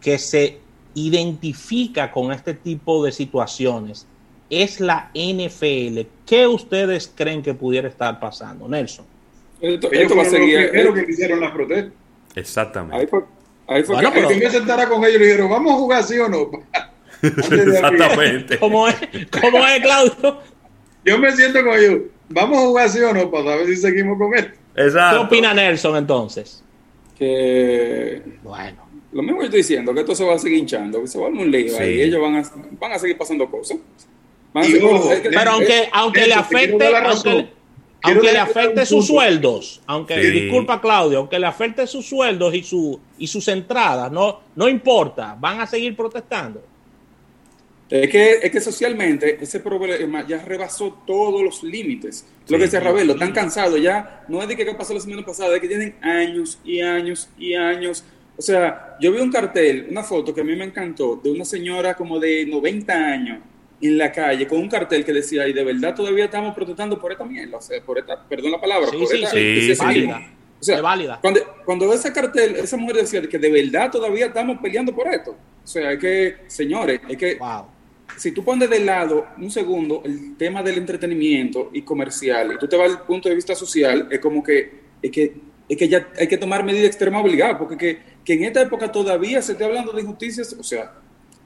que 0.00 0.18
se 0.18 0.60
identifica 0.94 2.10
con 2.10 2.32
este 2.32 2.54
tipo 2.54 3.04
de 3.04 3.12
situaciones, 3.12 4.06
es 4.50 4.80
la 4.80 5.10
NFL. 5.14 6.00
¿Qué 6.26 6.46
ustedes 6.46 7.10
creen 7.14 7.42
que 7.42 7.54
pudiera 7.54 7.88
estar 7.88 8.18
pasando, 8.20 8.68
Nelson? 8.68 9.06
Esto, 9.60 10.16
va 10.16 10.22
a 10.22 10.26
seguir. 10.26 10.58
Es 10.58 10.84
lo 10.84 10.92
que 10.92 11.06
hicieron 11.08 11.40
las 11.40 11.52
protestas. 11.52 11.92
Exactamente. 12.34 12.96
Ahí 12.96 13.06
fue, 13.06 13.24
ahí 13.68 13.82
fue 13.82 13.94
bueno, 13.96 14.12
que, 14.12 14.20
pero, 14.20 14.30
me 14.38 14.50
sentara 14.50 14.88
con 14.88 15.04
ellos 15.04 15.20
y 15.20 15.24
dijeron, 15.24 15.50
vamos 15.50 15.72
a 15.72 15.76
jugar 15.76 16.02
sí 16.02 16.18
o 16.18 16.28
no. 16.28 16.50
Exactamente. 17.22 18.58
¿Cómo 18.58 18.88
es, 18.88 18.96
¿Cómo 19.40 19.66
es, 19.66 19.82
Claudio? 19.82 20.40
Yo 21.04 21.18
me 21.18 21.32
siento 21.32 21.64
con 21.64 21.78
ellos. 21.78 22.00
Vamos 22.28 22.58
a 22.58 22.66
jugar 22.66 22.88
sí 22.88 23.00
o 23.00 23.12
no 23.12 23.30
para 23.30 23.56
ver 23.56 23.66
si 23.66 23.76
seguimos 23.76 24.18
con 24.18 24.34
esto. 24.34 24.52
Exacto. 24.76 25.18
¿Qué 25.18 25.26
opina 25.26 25.54
Nelson 25.54 25.96
entonces? 25.96 26.64
Que. 27.18 28.22
Bueno. 28.42 28.88
Lo 29.12 29.22
mismo 29.22 29.40
que 29.40 29.46
estoy 29.46 29.58
diciendo, 29.58 29.92
que 29.92 30.00
esto 30.00 30.14
se 30.14 30.24
va 30.24 30.34
a 30.34 30.38
seguir 30.38 30.58
hinchando, 30.58 31.00
que 31.00 31.08
se 31.08 31.18
va 31.18 31.26
a 31.26 31.30
un 31.30 31.50
lío 31.50 31.84
y 31.84 32.00
ellos 32.00 32.22
van 32.22 32.36
a, 32.36 32.42
van 32.78 32.92
a 32.92 32.98
seguir 32.98 33.18
pasando 33.18 33.50
cosas. 33.50 33.78
Pero 34.52 35.50
aunque, 35.52 35.88
aunque 35.92 36.26
le 36.26 36.34
afecte, 36.34 36.86
aunque, 38.02 38.32
le 38.32 38.38
afecte 38.38 38.86
sus 38.86 39.06
sueldos, 39.06 39.80
aunque, 39.86 40.18
disculpa 40.18 40.80
Claudio, 40.80 41.18
aunque 41.18 41.38
le 41.38 41.46
afecte 41.46 41.86
sus 41.86 42.06
sueldos 42.06 42.54
y, 42.54 42.62
su, 42.62 42.98
y 43.18 43.26
sus 43.26 43.46
entradas, 43.48 44.10
no, 44.10 44.40
no 44.56 44.68
importa, 44.68 45.36
van 45.38 45.60
a 45.60 45.66
seguir 45.66 45.94
protestando. 45.94 46.62
Es 47.88 48.08
que, 48.08 48.38
es 48.42 48.50
que 48.52 48.60
socialmente 48.60 49.42
ese 49.42 49.58
problema 49.58 50.24
ya 50.26 50.38
rebasó 50.44 51.02
todos 51.04 51.42
los 51.42 51.62
límites. 51.64 52.24
Lo 52.48 52.56
que 52.56 52.64
decía 52.64 52.78
Ravelo, 52.78 53.14
están 53.14 53.32
cansados 53.32 53.82
ya. 53.82 54.24
No 54.28 54.40
es 54.40 54.46
de 54.46 54.56
que 54.56 54.64
pasó 54.74 54.94
la 54.94 55.00
semana 55.00 55.26
pasada, 55.26 55.56
es 55.56 55.60
que 55.60 55.66
tienen 55.66 55.96
años 56.00 56.60
y 56.64 56.80
años 56.80 57.28
y 57.36 57.54
años. 57.54 58.04
O 58.36 58.42
sea, 58.42 58.96
yo 59.00 59.10
vi 59.10 59.18
un 59.18 59.32
cartel, 59.32 59.88
una 59.90 60.04
foto 60.04 60.32
que 60.32 60.40
a 60.40 60.44
mí 60.44 60.54
me 60.54 60.64
encantó, 60.64 61.20
de 61.22 61.32
una 61.32 61.44
señora 61.44 61.96
como 61.96 62.20
de 62.20 62.46
90 62.46 62.92
años 62.92 63.38
en 63.80 63.98
la 63.98 64.12
calle 64.12 64.46
con 64.46 64.58
un 64.58 64.68
cartel 64.68 65.04
que 65.04 65.12
decía, 65.12 65.48
y 65.48 65.52
de 65.52 65.64
verdad 65.64 65.94
todavía 65.94 66.26
estamos 66.26 66.54
protestando 66.54 66.98
por 67.00 67.12
esta 67.12 67.24
mierda, 67.24 67.58
o 67.58 67.62
sea, 67.62 67.80
por 67.82 67.98
esta, 67.98 68.22
perdón 68.28 68.52
la 68.52 68.60
palabra, 68.60 68.88
por 68.90 69.14
esta, 69.14 69.30
sí, 69.30 69.72
válida. 69.78 70.32
O 70.60 70.62
sea, 70.62 70.82
válida. 70.82 71.18
Cuando, 71.22 71.40
cuando 71.64 71.92
ese 71.92 72.12
cartel, 72.12 72.56
esa 72.56 72.76
mujer 72.76 72.96
decía 72.96 73.22
que 73.22 73.38
de 73.38 73.50
verdad 73.50 73.90
todavía 73.90 74.26
estamos 74.26 74.58
peleando 74.60 74.94
por 74.94 75.08
esto. 75.08 75.34
O 75.64 75.66
sea, 75.66 75.92
es 75.92 75.98
que, 75.98 76.36
señores, 76.48 77.00
es 77.08 77.16
que 77.16 77.36
wow 77.36 77.64
si 78.16 78.32
tú 78.32 78.44
pones 78.44 78.68
de 78.68 78.80
lado 78.80 79.26
un 79.38 79.50
segundo 79.50 80.02
el 80.04 80.36
tema 80.36 80.62
del 80.62 80.78
entretenimiento 80.78 81.70
y 81.72 81.82
comercial 81.82 82.52
y 82.54 82.58
tú 82.58 82.68
te 82.68 82.76
vas 82.76 82.90
al 82.90 83.02
punto 83.02 83.28
de 83.28 83.34
vista 83.34 83.54
social, 83.54 84.08
es 84.10 84.20
como 84.20 84.42
que 84.42 84.80
es 85.02 85.10
que, 85.10 85.34
es 85.68 85.76
que 85.76 85.88
ya 85.88 86.08
hay 86.18 86.28
que 86.28 86.36
tomar 86.36 86.62
medidas 86.64 86.86
extremas 86.86 87.24
obligadas, 87.24 87.56
porque 87.56 87.76
que, 87.76 87.98
que 88.24 88.34
en 88.34 88.44
esta 88.44 88.60
época 88.60 88.92
todavía 88.92 89.40
se 89.40 89.52
esté 89.52 89.64
hablando 89.64 89.92
de 89.92 90.02
injusticias, 90.02 90.54
o 90.58 90.62
sea, 90.62 90.92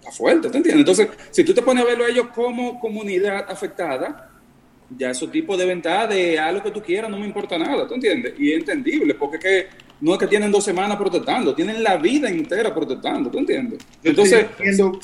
está 0.04 0.12
fuerte, 0.16 0.50
¿te 0.50 0.56
entiendes? 0.58 0.80
Entonces, 0.80 1.08
si 1.30 1.44
tú 1.44 1.54
te 1.54 1.62
pones 1.62 1.84
a 1.84 1.86
verlo 1.86 2.04
a 2.04 2.08
ellos 2.08 2.28
como 2.34 2.78
comunidad 2.78 3.46
afectada, 3.48 4.30
ya 4.96 5.10
esos 5.10 5.30
tipos 5.30 5.58
de 5.58 5.64
ventaja 5.64 6.06
de 6.06 6.38
haz 6.38 6.54
lo 6.54 6.62
que 6.62 6.70
tú 6.70 6.82
quieras, 6.82 7.10
no 7.10 7.18
me 7.18 7.26
importa 7.26 7.58
nada, 7.58 7.88
¿tú 7.88 7.94
entiendes? 7.94 8.34
Y 8.38 8.52
es 8.52 8.58
entendible, 8.58 9.14
porque 9.14 9.38
que 9.38 9.66
no 10.00 10.12
es 10.12 10.18
que 10.18 10.26
tienen 10.26 10.50
dos 10.50 10.64
semanas 10.64 10.98
protestando, 10.98 11.54
tienen 11.54 11.82
la 11.82 11.96
vida 11.96 12.28
entera 12.28 12.74
protestando, 12.74 13.30
¿tú 13.30 13.38
entiendes? 13.38 13.80
Entonces, 14.02 14.46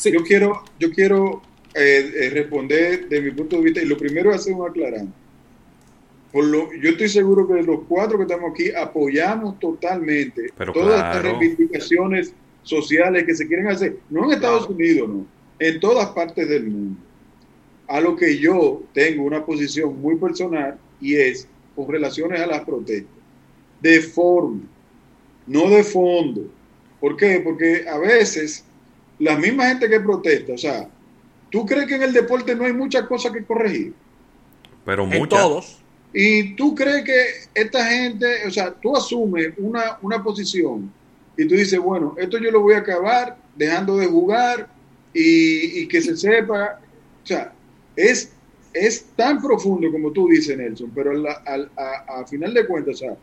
yo 0.04 0.22
quiero, 0.22 0.62
yo 0.78 0.90
quiero 0.90 1.42
eh, 1.74 2.12
eh, 2.14 2.30
responder 2.30 3.08
de 3.08 3.20
mi 3.20 3.30
punto 3.30 3.56
de 3.56 3.62
vista 3.62 3.80
y 3.80 3.86
lo 3.86 3.96
primero 3.96 4.30
es 4.30 4.36
hacer 4.36 4.54
un 4.54 4.68
aclarante. 4.68 5.12
Por 6.32 6.44
lo, 6.44 6.72
yo 6.74 6.90
estoy 6.90 7.08
seguro 7.08 7.48
que 7.48 7.60
los 7.62 7.80
cuatro 7.88 8.16
que 8.16 8.22
estamos 8.22 8.52
aquí 8.52 8.70
apoyamos 8.70 9.58
totalmente 9.58 10.52
todas 10.72 10.96
estas 10.96 11.22
reivindicaciones 11.22 12.34
sociales 12.70 13.24
que 13.24 13.34
se 13.34 13.46
quieren 13.46 13.68
hacer, 13.68 13.98
no 14.08 14.24
en 14.24 14.32
Estados 14.32 14.68
Unidos, 14.68 15.08
no, 15.08 15.26
en 15.58 15.80
todas 15.80 16.08
partes 16.10 16.48
del 16.48 16.68
mundo. 16.68 17.00
A 17.86 18.00
lo 18.00 18.16
que 18.16 18.38
yo 18.38 18.82
tengo 18.94 19.24
una 19.24 19.44
posición 19.44 20.00
muy 20.00 20.16
personal 20.16 20.78
y 21.00 21.16
es 21.16 21.48
con 21.74 21.88
relaciones 21.88 22.40
a 22.40 22.46
las 22.46 22.64
protestas, 22.64 23.12
de 23.80 24.00
forma, 24.00 24.60
no 25.46 25.68
de 25.68 25.82
fondo. 25.82 26.48
¿Por 27.00 27.16
qué? 27.16 27.40
Porque 27.42 27.84
a 27.88 27.98
veces 27.98 28.64
la 29.18 29.36
misma 29.36 29.68
gente 29.68 29.88
que 29.88 30.00
protesta, 30.00 30.52
o 30.52 30.58
sea, 30.58 30.88
¿Tú 31.50 31.66
crees 31.66 31.86
que 31.86 31.96
en 31.96 32.02
el 32.02 32.12
deporte 32.12 32.54
no 32.54 32.64
hay 32.64 32.72
muchas 32.72 33.06
cosas 33.06 33.32
que 33.32 33.44
corregir? 33.44 33.92
Pero 34.84 35.04
muchas. 35.04 35.28
todos. 35.28 35.76
Y 36.12 36.54
tú 36.54 36.74
crees 36.74 37.04
que 37.04 37.24
esta 37.54 37.84
gente, 37.86 38.46
o 38.46 38.50
sea, 38.50 38.72
tú 38.72 38.96
asumes 38.96 39.52
una, 39.58 39.98
una 40.02 40.22
posición 40.22 40.92
y 41.42 41.48
tú 41.48 41.54
dices, 41.54 41.78
bueno, 41.78 42.14
esto 42.18 42.38
yo 42.38 42.50
lo 42.50 42.60
voy 42.60 42.74
a 42.74 42.78
acabar 42.78 43.36
dejando 43.56 43.96
de 43.96 44.06
jugar 44.06 44.68
y, 45.12 45.86
que 45.88 46.00
se 46.00 46.16
sepa. 46.16 46.80
O 47.22 47.26
sea, 47.26 47.52
es, 47.96 48.32
es 48.72 49.04
tan 49.16 49.40
profundo 49.40 49.90
como 49.90 50.10
tú 50.12 50.28
dices, 50.28 50.56
Nelson, 50.56 50.90
pero 50.94 51.12
a, 51.28 52.26
final 52.26 52.54
de 52.54 52.66
cuentas, 52.66 52.96
o 52.96 52.98
sea, 52.98 53.16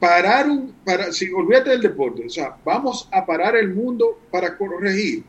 parar 0.00 0.48
un, 0.48 0.74
para, 0.84 1.12
si 1.12 1.30
olvídate 1.32 1.70
del 1.70 1.82
deporte, 1.82 2.26
o 2.26 2.30
sea, 2.30 2.56
vamos 2.64 3.08
a 3.12 3.24
parar 3.24 3.56
el 3.56 3.72
mundo 3.72 4.18
para 4.30 4.56
corregir 4.56 5.24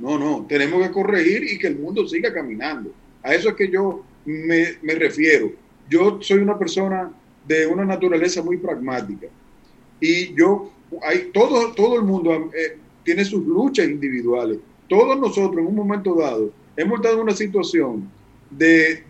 no, 0.00 0.18
no, 0.18 0.46
tenemos 0.48 0.82
que 0.82 0.90
corregir 0.90 1.44
y 1.44 1.58
que 1.58 1.66
el 1.66 1.78
mundo 1.78 2.08
siga 2.08 2.32
caminando. 2.32 2.90
A 3.22 3.34
eso 3.34 3.50
es 3.50 3.54
que 3.54 3.70
yo 3.70 4.02
me, 4.24 4.94
refiero. 4.94 5.52
Yo 5.88 6.18
soy 6.22 6.38
una 6.38 6.58
persona 6.58 7.12
de 7.46 7.66
una 7.66 7.84
naturaleza 7.84 8.42
muy 8.42 8.56
pragmática 8.56 9.26
y 10.00 10.34
yo, 10.34 10.72
hay, 11.02 11.30
todo, 11.32 11.72
todo 11.72 11.96
el 11.96 12.02
mundo 12.02 12.50
eh, 12.54 12.76
tiene 13.04 13.24
sus 13.24 13.44
luchas 13.46 13.86
individuales. 13.88 14.58
Todos 14.88 15.18
nosotros 15.18 15.58
en 15.58 15.66
un 15.66 15.74
momento 15.74 16.14
dado 16.14 16.50
hemos 16.76 16.98
estado 16.98 17.16
en 17.16 17.22
una 17.22 17.34
situación 17.34 18.10
de, 18.50 19.04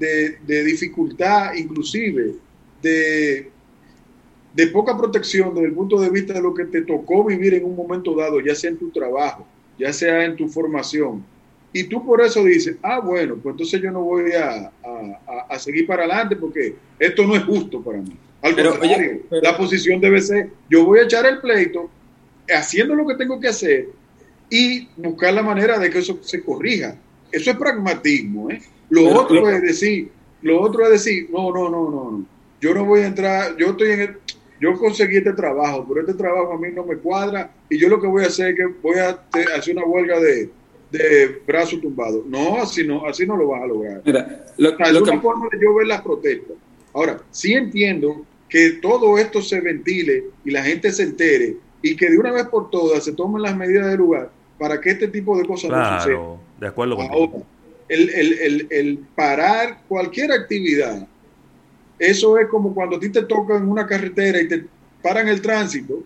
de 0.46 0.64
dificultad, 0.64 1.54
inclusive 1.54 2.34
de, 2.82 3.50
de 4.54 4.66
poca 4.68 4.96
protección 4.96 5.54
desde 5.54 5.68
el 5.68 5.74
punto 5.74 5.98
de 6.00 6.10
vista 6.10 6.34
de 6.34 6.42
lo 6.42 6.54
que 6.54 6.64
te 6.64 6.82
tocó 6.82 7.24
vivir 7.24 7.54
en 7.54 7.64
un 7.64 7.76
momento 7.76 8.14
dado, 8.14 8.40
ya 8.40 8.54
sea 8.54 8.70
en 8.70 8.78
tu 8.78 8.90
trabajo, 8.90 9.46
ya 9.78 9.92
sea 9.92 10.24
en 10.24 10.36
tu 10.36 10.48
formación, 10.48 11.24
y 11.72 11.84
tú 11.84 12.04
por 12.04 12.20
eso 12.20 12.42
dices, 12.44 12.76
ah, 12.82 12.98
bueno, 12.98 13.36
pues 13.36 13.52
entonces 13.52 13.80
yo 13.80 13.92
no 13.92 14.02
voy 14.02 14.32
a, 14.32 14.72
a, 15.48 15.58
seguir 15.58 15.86
para 15.86 16.02
adelante 16.02 16.34
porque 16.34 16.74
esto 16.98 17.24
no 17.24 17.36
es 17.36 17.44
justo 17.44 17.80
para 17.80 17.98
mí. 17.98 18.16
Al 18.42 18.54
contrario, 18.54 19.20
la 19.30 19.56
posición 19.56 20.00
debe 20.00 20.20
ser, 20.20 20.50
yo 20.68 20.84
voy 20.84 21.00
a 21.00 21.02
echar 21.02 21.26
el 21.26 21.38
pleito 21.40 21.90
haciendo 22.48 22.94
lo 22.94 23.06
que 23.06 23.14
tengo 23.14 23.38
que 23.38 23.48
hacer 23.48 23.88
y 24.48 24.88
buscar 24.96 25.34
la 25.34 25.42
manera 25.42 25.78
de 25.78 25.90
que 25.90 25.98
eso 25.98 26.18
se 26.22 26.42
corrija. 26.42 26.96
Eso 27.30 27.50
es 27.50 27.56
pragmatismo. 27.56 28.50
¿eh? 28.50 28.60
Lo 28.88 29.08
otro 29.08 29.48
es 29.48 29.62
decir, 29.62 30.10
lo 30.42 30.60
otro 30.60 30.84
es 30.84 30.90
decir, 30.90 31.28
no, 31.30 31.52
no, 31.52 31.68
no, 31.68 31.90
no, 31.90 32.24
yo 32.60 32.74
no 32.74 32.84
voy 32.84 33.00
a 33.00 33.06
entrar, 33.06 33.56
yo 33.56 33.68
estoy 33.68 33.92
en 33.92 34.00
el, 34.00 34.16
yo 34.60 34.76
conseguí 34.78 35.16
este 35.16 35.32
trabajo, 35.32 35.86
pero 35.88 36.00
este 36.00 36.14
trabajo 36.14 36.52
a 36.52 36.58
mí 36.58 36.68
no 36.74 36.84
me 36.84 36.96
cuadra 36.96 37.50
y 37.68 37.78
yo 37.78 37.88
lo 37.88 38.00
que 38.00 38.06
voy 38.06 38.24
a 38.24 38.26
hacer 38.26 38.50
es 38.50 38.56
que 38.56 38.66
voy 38.82 38.98
a 38.98 39.18
hacer 39.56 39.76
una 39.76 39.86
huelga 39.86 40.18
de, 40.18 40.50
de 40.90 41.40
brazo 41.46 41.78
tumbado. 41.78 42.24
No, 42.26 42.60
así 42.60 42.86
no, 42.86 43.06
así 43.06 43.26
no 43.26 43.36
lo 43.36 43.48
vas 43.48 43.62
a 43.62 43.66
lograr. 43.66 44.02
Mira, 44.04 44.44
es 44.58 45.00
una 45.00 45.20
forma 45.20 45.48
de 45.50 45.58
yo 45.62 45.74
ver 45.74 45.86
las 45.86 46.02
protestas. 46.02 46.56
Ahora, 46.92 47.20
sí 47.30 47.52
entiendo 47.52 48.26
que 48.50 48.72
todo 48.82 49.16
esto 49.16 49.40
se 49.40 49.60
ventile 49.60 50.24
y 50.44 50.50
la 50.50 50.62
gente 50.62 50.92
se 50.92 51.04
entere 51.04 51.56
y 51.82 51.96
que 51.96 52.10
de 52.10 52.18
una 52.18 52.32
vez 52.32 52.46
por 52.46 52.68
todas 52.70 53.04
se 53.04 53.12
tomen 53.12 53.42
las 53.42 53.56
medidas 53.56 53.86
del 53.86 53.98
lugar 53.98 54.30
para 54.58 54.80
que 54.80 54.90
este 54.90 55.08
tipo 55.08 55.38
de 55.38 55.46
cosas 55.46 55.70
no 55.70 56.00
sucedan. 56.00 56.36
De 56.60 56.66
acuerdo 56.66 56.96
con 56.96 57.06
Ahora, 57.06 57.38
el, 57.88 58.10
el, 58.10 58.66
el 58.70 58.98
parar 59.14 59.82
cualquier 59.88 60.32
actividad 60.32 61.06
eso 62.00 62.38
es 62.38 62.48
como 62.48 62.74
cuando 62.74 62.96
a 62.96 63.00
ti 63.00 63.10
te 63.10 63.22
tocan 63.22 63.68
una 63.68 63.86
carretera 63.86 64.40
y 64.40 64.48
te 64.48 64.64
paran 65.02 65.28
el 65.28 65.42
tránsito 65.42 66.02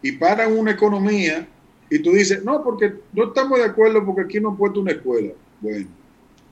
y 0.00 0.12
paran 0.12 0.56
una 0.56 0.70
economía 0.70 1.46
y 1.90 1.98
tú 1.98 2.12
dices, 2.12 2.44
no, 2.44 2.62
porque 2.62 2.94
no 3.12 3.24
estamos 3.24 3.58
de 3.58 3.64
acuerdo 3.64 4.06
porque 4.06 4.22
aquí 4.22 4.38
no 4.38 4.50
han 4.50 4.56
puesto 4.56 4.80
una 4.80 4.92
escuela. 4.92 5.32
Bueno, 5.60 5.88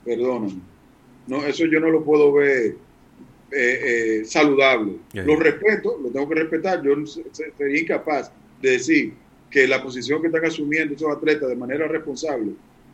perdóname. 0.03 0.59
No, 1.27 1.45
eso 1.45 1.65
yo 1.65 1.79
no 1.79 1.89
lo 1.89 2.03
puedo 2.03 2.33
ver 2.33 2.75
eh, 3.51 4.19
eh, 4.19 4.25
saludable. 4.25 4.93
Lo 5.13 5.35
respeto, 5.37 5.97
lo 6.01 6.09
tengo 6.09 6.27
que 6.27 6.35
respetar. 6.35 6.83
Yo 6.83 6.95
sería 7.05 7.79
incapaz 7.79 8.31
de 8.61 8.71
decir 8.71 9.13
que 9.49 9.67
la 9.67 9.81
posición 9.81 10.21
que 10.21 10.27
están 10.27 10.45
asumiendo 10.45 10.93
esos 10.93 11.15
atletas 11.15 11.47
de 11.47 11.55
manera 11.55 11.87
responsable 11.87 12.51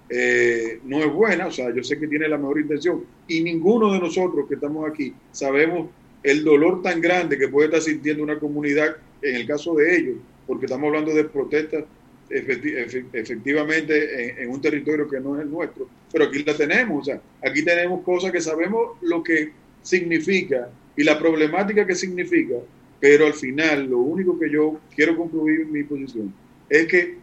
eh, 0.10 0.80
no 0.84 1.00
es 1.00 1.12
buena. 1.12 1.48
O 1.48 1.52
sea, 1.52 1.74
yo 1.74 1.84
sé 1.84 2.00
que 2.00 2.08
tiene 2.08 2.28
la 2.28 2.38
mejor 2.38 2.60
intención 2.60 3.04
y 3.28 3.42
ninguno 3.42 3.92
de 3.94 4.00
nosotros 4.00 4.48
que 4.48 4.56
estamos 4.56 4.90
aquí 4.90 5.14
sabemos 5.32 5.90
el 6.22 6.44
dolor 6.44 6.82
tan 6.82 7.02
grande 7.02 7.38
que 7.38 7.48
puede 7.48 7.68
estar 7.68 7.82
sintiendo 7.82 8.24
una 8.24 8.40
comunidad 8.40 8.98
en 9.22 9.36
el 9.36 9.48
caso 9.48 9.74
de 9.76 9.98
ellos, 9.98 10.18
porque 10.46 10.66
estamos 10.66 10.88
hablando 10.88 11.14
de 11.14 11.24
protestas 11.26 11.86
efectivamente 12.30 14.42
en, 14.42 14.50
un 14.50 14.62
territorio 14.62 15.10
que 15.10 15.20
no 15.20 15.36
es 15.36 15.44
el 15.44 15.52
nuestro, 15.52 15.90
pero 16.12 16.26
aquí 16.26 16.44
la 16.44 16.56
tenemos, 16.56 17.02
o 17.02 17.06
sea, 17.06 17.22
aquí 17.44 17.64
tenemos 17.64 18.04
cosas 18.04 18.32
que 18.32 18.42
sabemos 18.42 18.98
lo 19.02 19.24
que 19.24 19.52
significa 19.84 20.70
y 20.98 21.04
la 21.04 21.20
problemática 21.20 21.86
que 21.86 21.94
significa, 21.96 22.56
pero 23.00 23.28
al 23.28 23.34
final 23.34 23.90
lo 23.90 24.00
único 24.00 24.40
que 24.40 24.50
yo 24.50 24.80
quiero 24.96 25.16
concluir 25.16 25.62
en 25.62 25.72
mi 25.72 25.84
posición 25.84 26.34
es 26.70 26.88
que 26.88 27.18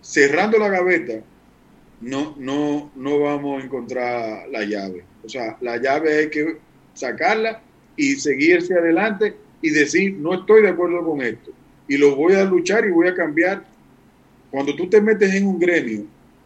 cerrando 0.00 0.58
la 0.58 0.68
gaveta 0.68 1.20
no, 2.00 2.34
no, 2.38 2.90
no 2.94 3.20
vamos 3.20 3.60
a 3.60 3.64
encontrar 3.64 4.48
la 4.50 4.64
llave. 4.64 5.04
O 5.24 5.28
sea, 5.28 5.56
la 5.60 5.76
llave 5.78 6.18
hay 6.18 6.30
que 6.30 6.56
sacarla 6.94 7.62
y 7.96 8.14
seguirse 8.14 8.74
adelante 8.74 9.34
y 9.62 9.70
decir, 9.70 10.14
no 10.14 10.34
estoy 10.34 10.62
de 10.62 10.68
acuerdo 10.68 11.04
con 11.04 11.22
esto. 11.22 11.50
Y 11.88 11.96
lo 11.96 12.14
voy 12.14 12.34
a 12.34 12.44
luchar 12.44 12.86
y 12.86 12.90
voy 12.90 13.08
a 13.08 13.14
cambiar. 13.14 13.64
Cuando 14.50 14.74
tú 14.76 14.88
te 14.88 15.00
metes 15.00 15.34
en 15.34 15.46
un 15.46 15.58
gremio, 15.58 16.04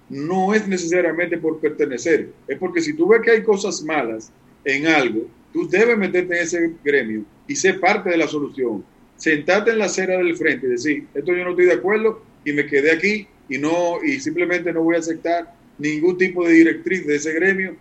no 0.08 0.54
es 0.54 0.66
necesariamente 0.66 1.38
por 1.38 1.60
pertenecer, 1.60 2.30
es 2.48 2.58
porque 2.58 2.80
si 2.80 2.94
tú 2.94 3.06
ves 3.06 3.20
que 3.22 3.30
hay 3.30 3.42
cosas 3.42 3.82
malas 3.82 4.32
en 4.64 4.88
algo, 4.88 5.26
tú 5.52 5.68
debes 5.68 5.96
meterte 5.98 6.36
en 6.36 6.42
ese 6.42 6.74
gremio 6.82 7.24
y 7.46 7.56
ser 7.56 7.80
parte 7.80 8.10
de 8.10 8.16
la 8.16 8.28
solución. 8.28 8.84
Sentarte 9.16 9.72
en 9.72 9.78
la 9.78 9.86
acera 9.86 10.16
del 10.16 10.36
frente 10.36 10.66
y 10.66 10.70
decir, 10.70 11.06
esto 11.14 11.34
yo 11.34 11.44
no 11.44 11.50
estoy 11.50 11.66
de 11.66 11.74
acuerdo 11.74 12.22
y 12.44 12.52
me 12.52 12.66
quedé 12.66 12.92
aquí 12.92 13.26
y 13.48 13.58
no 13.58 14.02
y 14.02 14.20
simplemente 14.20 14.72
no 14.72 14.82
voy 14.82 14.96
a 14.96 15.00
aceptar 15.00 15.52
ningún 15.78 16.16
tipo 16.16 16.46
de 16.46 16.52
directriz 16.52 17.06
de 17.06 17.16
ese 17.16 17.32
gremio, 17.32 17.74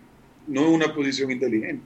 no 0.47 0.61
es 0.61 0.67
una 0.67 0.93
posición 0.93 1.31
inteligente. 1.31 1.83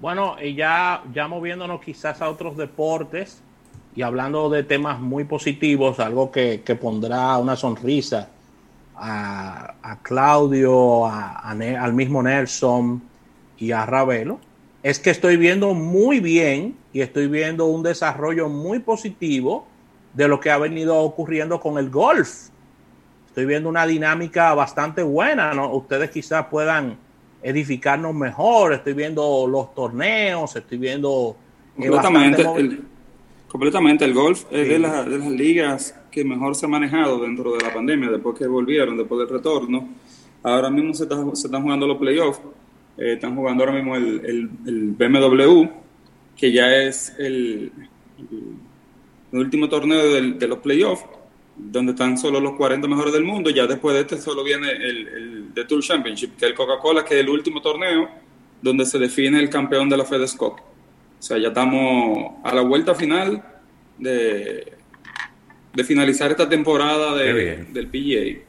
Bueno, 0.00 0.36
y 0.42 0.54
ya, 0.54 1.04
ya 1.12 1.28
moviéndonos 1.28 1.82
quizás 1.82 2.22
a 2.22 2.30
otros 2.30 2.56
deportes 2.56 3.42
y 3.94 4.02
hablando 4.02 4.48
de 4.48 4.62
temas 4.62 5.00
muy 5.00 5.24
positivos, 5.24 6.00
algo 6.00 6.30
que, 6.30 6.62
pondrá 6.80 7.36
una 7.36 7.56
sonrisa 7.56 8.30
a, 8.96 9.98
Claudio, 10.02 11.06
al 11.06 11.92
mismo 11.92 12.22
Nelson 12.22 13.09
y 13.60 13.72
a 13.72 13.86
Ravelo, 13.86 14.40
es 14.82 14.98
que 14.98 15.10
estoy 15.10 15.36
viendo 15.36 15.74
muy 15.74 16.20
bien 16.20 16.74
y 16.92 17.02
estoy 17.02 17.28
viendo 17.28 17.66
un 17.66 17.82
desarrollo 17.82 18.48
muy 18.48 18.78
positivo 18.80 19.66
de 20.14 20.26
lo 20.26 20.40
que 20.40 20.50
ha 20.50 20.58
venido 20.58 20.96
ocurriendo 20.96 21.60
con 21.60 21.78
el 21.78 21.90
golf. 21.90 22.48
Estoy 23.26 23.44
viendo 23.44 23.68
una 23.68 23.86
dinámica 23.86 24.54
bastante 24.54 25.02
buena, 25.02 25.52
¿no? 25.54 25.72
Ustedes 25.72 26.10
quizás 26.10 26.46
puedan 26.46 26.96
edificarnos 27.42 28.14
mejor. 28.14 28.72
Estoy 28.72 28.94
viendo 28.94 29.46
los 29.46 29.74
torneos, 29.74 30.56
estoy 30.56 30.78
viendo. 30.78 31.36
Eh, 31.78 31.88
completamente, 31.88 32.42
el, 32.42 32.82
completamente. 33.46 34.04
El 34.06 34.14
golf 34.14 34.44
es 34.50 34.68
de, 34.68 34.78
las 34.78 35.06
ligas 35.06 35.94
que 36.10 36.24
mejor 36.24 36.56
se 36.56 36.66
ha 36.66 36.68
manejado 36.68 37.20
dentro 37.20 37.52
de 37.52 37.62
la 37.62 37.72
pandemia, 37.72 38.10
después 38.10 38.36
que 38.36 38.46
volvieron, 38.46 38.96
después 38.96 39.20
del 39.20 39.28
retorno. 39.28 39.88
Ahora 40.42 40.70
mismo 40.70 40.94
se, 40.94 41.06
se 41.06 41.46
están 41.46 41.62
jugando 41.62 41.86
los 41.86 41.98
playoffs. 41.98 42.40
Eh, 43.00 43.14
están 43.14 43.34
jugando 43.34 43.64
ahora 43.64 43.76
mismo 43.76 43.96
el, 43.96 44.50
el, 44.66 44.90
BMW, 44.92 45.68
que 46.36 46.52
ya 46.52 46.76
es 46.76 47.14
el, 47.18 47.72
último 49.32 49.68
torneo 49.68 50.32
de 50.32 50.48
los 50.48 50.58
playoffs 50.58 51.04
donde 51.56 51.92
están 51.92 52.16
solo 52.16 52.40
los 52.40 52.54
40 52.54 52.86
mejores 52.88 53.12
del 53.12 53.24
mundo. 53.24 53.50
Ya 53.50 53.66
después 53.66 53.94
de 53.94 54.02
este 54.02 54.18
solo 54.18 54.42
viene 54.42 54.70
el, 54.70 55.52
el 55.54 55.66
Tour 55.66 55.82
Championship, 55.82 56.36
que 56.36 56.46
es 56.46 56.50
el 56.50 56.56
Coca-Cola, 56.56 57.04
que 57.04 57.14
es 57.14 57.20
el 57.20 57.28
último 57.28 57.60
torneo 57.60 58.08
donde 58.62 58.84
se 58.86 58.98
define 58.98 59.38
el 59.38 59.50
campeón 59.50 59.88
de 59.88 59.96
la 59.96 60.04
FedEx 60.04 60.34
Cup. 60.34 60.54
O 60.54 61.22
sea, 61.22 61.38
ya 61.38 61.48
estamos 61.48 62.32
a 62.44 62.54
la 62.54 62.62
vuelta 62.62 62.94
final 62.94 63.42
de, 63.98 64.72
de 65.74 65.84
finalizar 65.84 66.30
esta 66.30 66.48
temporada 66.48 67.14
de, 67.14 67.64
del 67.64 67.86
PGA. 67.88 68.44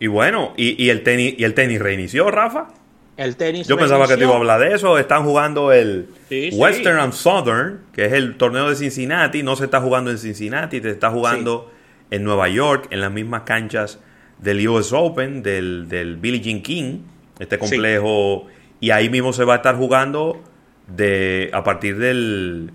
Y 0.00 0.06
bueno, 0.06 0.52
¿y, 0.56 0.88
el 0.88 1.02
tenis, 1.02 1.34
¿y 1.38 1.44
el 1.44 1.54
tenis 1.54 1.80
reinició, 1.80 2.30
Rafa? 2.30 2.68
El 3.16 3.36
tenis 3.36 3.68
Yo 3.68 3.76
pensaba 3.76 4.08
que 4.08 4.16
te 4.16 4.24
iba 4.24 4.32
a 4.32 4.36
hablar 4.36 4.60
de 4.60 4.74
eso. 4.74 4.98
Están 4.98 5.24
jugando 5.24 5.72
el 5.72 6.08
Western 6.52 6.98
and 6.98 7.12
Southern, 7.12 7.80
que 7.92 8.06
es 8.06 8.12
el 8.12 8.36
torneo 8.36 8.68
de 8.68 8.74
Cincinnati. 8.74 9.42
No 9.42 9.54
se 9.56 9.64
está 9.64 9.80
jugando 9.80 10.10
en 10.10 10.18
Cincinnati, 10.18 10.80
te 10.80 10.90
está 10.90 11.10
jugando 11.10 11.70
en 12.10 12.24
Nueva 12.24 12.48
York, 12.48 12.88
en 12.90 13.00
las 13.00 13.12
mismas 13.12 13.42
canchas 13.42 14.00
del 14.38 14.66
US 14.68 14.92
Open, 14.92 15.42
del, 15.42 15.88
del 15.88 16.16
Billie 16.16 16.40
Jean 16.40 16.60
King, 16.60 17.00
este 17.38 17.58
complejo, 17.58 18.46
y 18.80 18.90
ahí 18.90 19.08
mismo 19.08 19.32
se 19.32 19.44
va 19.44 19.54
a 19.54 19.56
estar 19.56 19.76
jugando 19.76 20.42
de 20.86 21.50
a 21.52 21.64
partir 21.64 21.96
del 21.98 22.70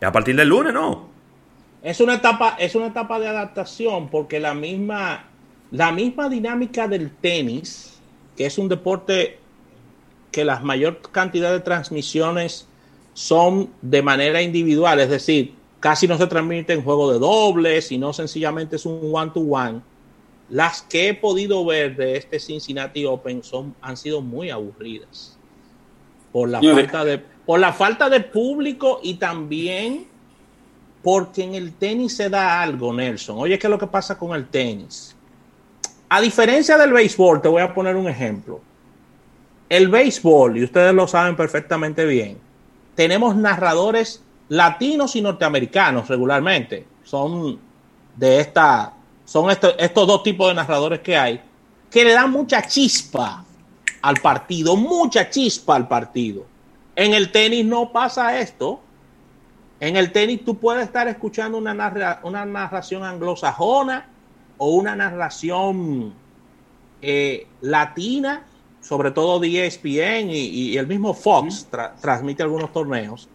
a 0.00 0.12
partir 0.12 0.36
del 0.36 0.48
lunes, 0.48 0.72
¿no? 0.72 1.08
Es 1.82 2.00
una 2.00 2.14
etapa, 2.14 2.56
es 2.58 2.74
una 2.74 2.88
etapa 2.88 3.20
de 3.20 3.28
adaptación 3.28 4.08
porque 4.08 4.40
la 4.40 4.54
misma, 4.54 5.24
la 5.70 5.92
misma 5.92 6.28
dinámica 6.28 6.88
del 6.88 7.10
tenis, 7.10 7.97
que 8.38 8.46
es 8.46 8.56
un 8.56 8.68
deporte 8.68 9.36
que 10.30 10.44
la 10.44 10.60
mayor 10.60 11.00
cantidad 11.10 11.50
de 11.50 11.58
transmisiones 11.58 12.68
son 13.12 13.70
de 13.82 14.00
manera 14.00 14.40
individual, 14.40 15.00
es 15.00 15.10
decir, 15.10 15.54
casi 15.80 16.06
no 16.06 16.16
se 16.16 16.28
transmite 16.28 16.72
en 16.72 16.84
juego 16.84 17.12
de 17.12 17.18
dobles, 17.18 17.88
sino 17.88 18.12
sencillamente 18.12 18.76
es 18.76 18.86
un 18.86 19.10
one-to-one. 19.12 19.80
Las 20.50 20.82
que 20.82 21.08
he 21.08 21.14
podido 21.14 21.64
ver 21.64 21.96
de 21.96 22.16
este 22.16 22.38
Cincinnati 22.38 23.04
Open 23.04 23.42
son, 23.42 23.74
han 23.80 23.96
sido 23.96 24.20
muy 24.20 24.50
aburridas 24.50 25.36
por 26.30 26.48
la, 26.48 26.62
falta 26.62 27.04
de, 27.04 27.18
por 27.44 27.58
la 27.58 27.72
falta 27.72 28.08
de 28.08 28.20
público 28.20 29.00
y 29.02 29.14
también 29.14 30.06
porque 31.02 31.42
en 31.42 31.56
el 31.56 31.72
tenis 31.72 32.16
se 32.16 32.30
da 32.30 32.62
algo, 32.62 32.92
Nelson. 32.92 33.36
Oye, 33.36 33.58
¿qué 33.58 33.66
es 33.66 33.70
lo 33.70 33.80
que 33.80 33.88
pasa 33.88 34.16
con 34.16 34.36
el 34.36 34.46
tenis? 34.46 35.16
A 36.10 36.20
diferencia 36.20 36.78
del 36.78 36.92
béisbol, 36.92 37.42
te 37.42 37.48
voy 37.48 37.60
a 37.60 37.74
poner 37.74 37.94
un 37.94 38.08
ejemplo. 38.08 38.60
El 39.68 39.88
béisbol, 39.88 40.56
y 40.56 40.64
ustedes 40.64 40.94
lo 40.94 41.06
saben 41.06 41.36
perfectamente 41.36 42.06
bien, 42.06 42.38
tenemos 42.94 43.36
narradores 43.36 44.22
latinos 44.48 45.14
y 45.16 45.20
norteamericanos 45.20 46.08
regularmente. 46.08 46.86
Son 47.04 47.58
de 48.16 48.40
esta, 48.40 48.94
son 49.26 49.50
estos, 49.50 49.74
estos 49.78 50.06
dos 50.06 50.22
tipos 50.22 50.48
de 50.48 50.54
narradores 50.54 51.00
que 51.00 51.16
hay, 51.16 51.42
que 51.90 52.04
le 52.04 52.12
dan 52.12 52.30
mucha 52.30 52.62
chispa 52.62 53.44
al 54.00 54.16
partido, 54.16 54.76
mucha 54.76 55.28
chispa 55.28 55.76
al 55.76 55.86
partido. 55.88 56.46
En 56.96 57.12
el 57.12 57.30
tenis 57.30 57.66
no 57.66 57.92
pasa 57.92 58.40
esto. 58.40 58.80
En 59.78 59.96
el 59.96 60.10
tenis 60.10 60.44
tú 60.44 60.56
puedes 60.58 60.84
estar 60.84 61.06
escuchando 61.06 61.58
una, 61.58 62.18
una 62.22 62.44
narración 62.46 63.04
anglosajona 63.04 64.08
o 64.58 64.70
una 64.70 64.94
narración 64.94 66.12
eh, 67.00 67.46
latina, 67.60 68.44
sobre 68.80 69.10
todo 69.10 69.38
de 69.38 69.66
ESPN 69.66 70.30
y, 70.30 70.76
el 70.76 70.86
mismo 70.86 71.14
Fox 71.14 71.66
transmite 72.00 72.42
algunos 72.42 72.72
torneos 72.72 73.28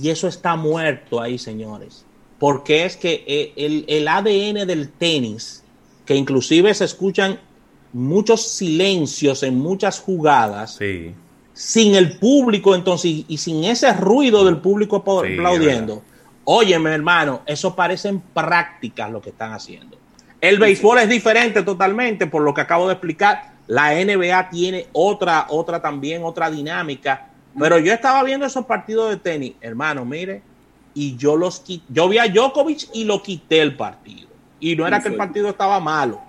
y 0.00 0.10
eso 0.10 0.28
está 0.28 0.56
muerto 0.56 1.20
ahí, 1.20 1.38
señores. 1.38 2.04
Porque 2.38 2.84
es 2.84 2.96
que 2.96 3.24
eh, 3.26 3.84
el, 3.86 4.08
ADN 4.08 4.66
del 4.66 4.90
tenis, 4.90 5.64
que 6.04 6.14
inclusive 6.14 6.72
se 6.74 6.84
escuchan 6.84 7.40
muchos 7.92 8.42
silencios 8.42 9.42
en 9.42 9.58
muchas 9.58 10.00
jugadas, 10.00 10.78
sin 11.54 11.94
el 11.94 12.18
público 12.18 12.74
entonces 12.74 13.24
y 13.26 13.38
sin 13.38 13.64
ese 13.64 13.92
ruido 13.94 14.44
del 14.44 14.58
público 14.58 14.96
aplaudiendo. 14.96 16.02
Óyeme, 16.46 16.94
hermano, 16.94 17.42
eso 17.44 17.76
parecen 17.76 18.20
prácticas 18.20 19.10
lo 19.10 19.20
que 19.20 19.30
están 19.30 19.52
haciendo. 19.52 19.98
El 20.40 20.58
béisbol 20.58 20.98
es 21.00 21.08
diferente 21.08 21.62
totalmente 21.62 22.26
por 22.26 22.42
lo 22.42 22.54
que 22.54 22.62
acabo 22.62 22.86
de 22.86 22.94
explicar. 22.94 23.52
La 23.66 23.92
NBA 23.92 24.48
tiene 24.48 24.86
otra, 24.92 25.46
otra 25.50 25.82
también, 25.82 26.24
otra 26.24 26.50
dinámica 26.50 27.30
pero 27.58 27.78
yo 27.78 27.92
estaba 27.92 28.22
viendo 28.22 28.46
esos 28.46 28.66
partidos 28.66 29.10
de 29.10 29.16
tenis, 29.16 29.54
hermano, 29.60 30.04
mire, 30.04 30.42
y 30.94 31.16
yo 31.16 31.36
los. 31.36 31.64
Yo 31.88 32.08
vi 32.08 32.18
a 32.18 32.28
Djokovic 32.28 32.88
y 32.92 33.04
lo 33.04 33.22
quité 33.22 33.60
el 33.60 33.76
partido. 33.76 34.28
Y 34.60 34.76
no 34.76 34.86
era 34.86 35.00
que 35.00 35.08
el 35.08 35.16
partido 35.16 35.48
estaba 35.48 35.80
malo, 35.80 36.20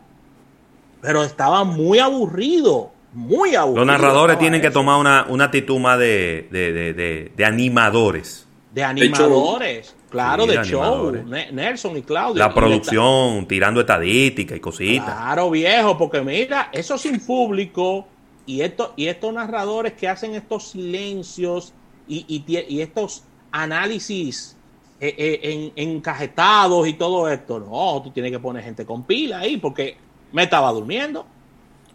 pero 1.01 1.23
estaba 1.23 1.63
muy 1.63 1.99
aburrido. 1.99 2.91
Muy 3.13 3.55
aburrido. 3.55 3.85
Los 3.85 3.87
narradores 3.87 4.37
tienen 4.37 4.61
que 4.61 4.69
tomar 4.69 4.99
una, 4.99 5.25
una 5.27 5.45
actitud 5.45 5.79
más 5.79 5.97
de, 5.97 6.47
de, 6.51 6.71
de, 6.71 7.31
de, 7.35 7.45
animadores. 7.45 8.46
De 8.77 8.83
animadores. 8.83 9.95
Claro, 10.07 10.45
de 10.45 10.63
show, 10.63 11.11
Nelson 11.51 11.97
y 11.97 12.03
Claudio. 12.03 12.37
La 12.37 12.53
producción, 12.53 13.47
tirando 13.47 13.81
estadística 13.81 14.55
y 14.55 14.59
cositas. 14.59 15.15
Claro, 15.15 15.49
viejo, 15.49 15.97
porque 15.97 16.21
mira, 16.21 16.69
eso 16.71 16.95
sin 16.95 17.19
público 17.19 18.07
y, 18.45 18.61
esto, 18.61 18.93
y 18.95 19.07
estos 19.07 19.33
narradores 19.33 19.93
que 19.93 20.07
hacen 20.07 20.35
estos 20.35 20.69
silencios 20.69 21.73
y, 22.07 22.43
y, 22.47 22.81
estos 22.81 23.23
análisis 23.51 24.55
eh, 25.01 25.15
eh, 25.17 25.71
en, 25.75 25.89
encajetados 25.95 26.87
y 26.87 26.93
todo 26.93 27.27
esto, 27.31 27.59
no, 27.59 28.03
tú 28.03 28.11
tienes 28.11 28.31
que 28.31 28.37
poner 28.37 28.63
gente 28.63 28.85
con 28.85 29.05
pila 29.05 29.39
ahí 29.39 29.57
porque 29.57 29.97
me 30.31 30.43
estaba 30.43 30.71
durmiendo. 30.71 31.25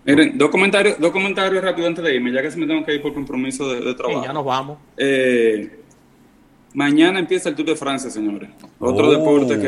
Miren, 0.05 0.37
dos 0.37 0.51
comentarios, 0.51 0.99
dos 0.99 1.12
comentarios 1.12 1.62
rápido 1.62 1.87
antes 1.87 2.03
de 2.03 2.16
irme, 2.16 2.33
ya 2.33 2.42
que 2.42 2.51
se 2.51 2.59
me 2.59 2.66
tengo 2.66 2.85
que 2.85 2.97
ir 2.97 3.03
por 3.03 3.14
compromiso 3.14 3.73
de, 3.73 3.95
trabajo. 3.95 4.25
ya 4.25 4.33
nos 4.33 4.45
vamos. 4.45 4.79
Eh, 4.97 5.82
Mañana 6.75 7.19
empieza 7.19 7.51
el 7.51 7.55
Tour 7.55 7.67
de 7.67 7.77
Francia, 7.77 8.11
señores. 8.11 8.49
Otro 8.79 9.09
oh. 9.09 9.11
deporte 9.11 9.59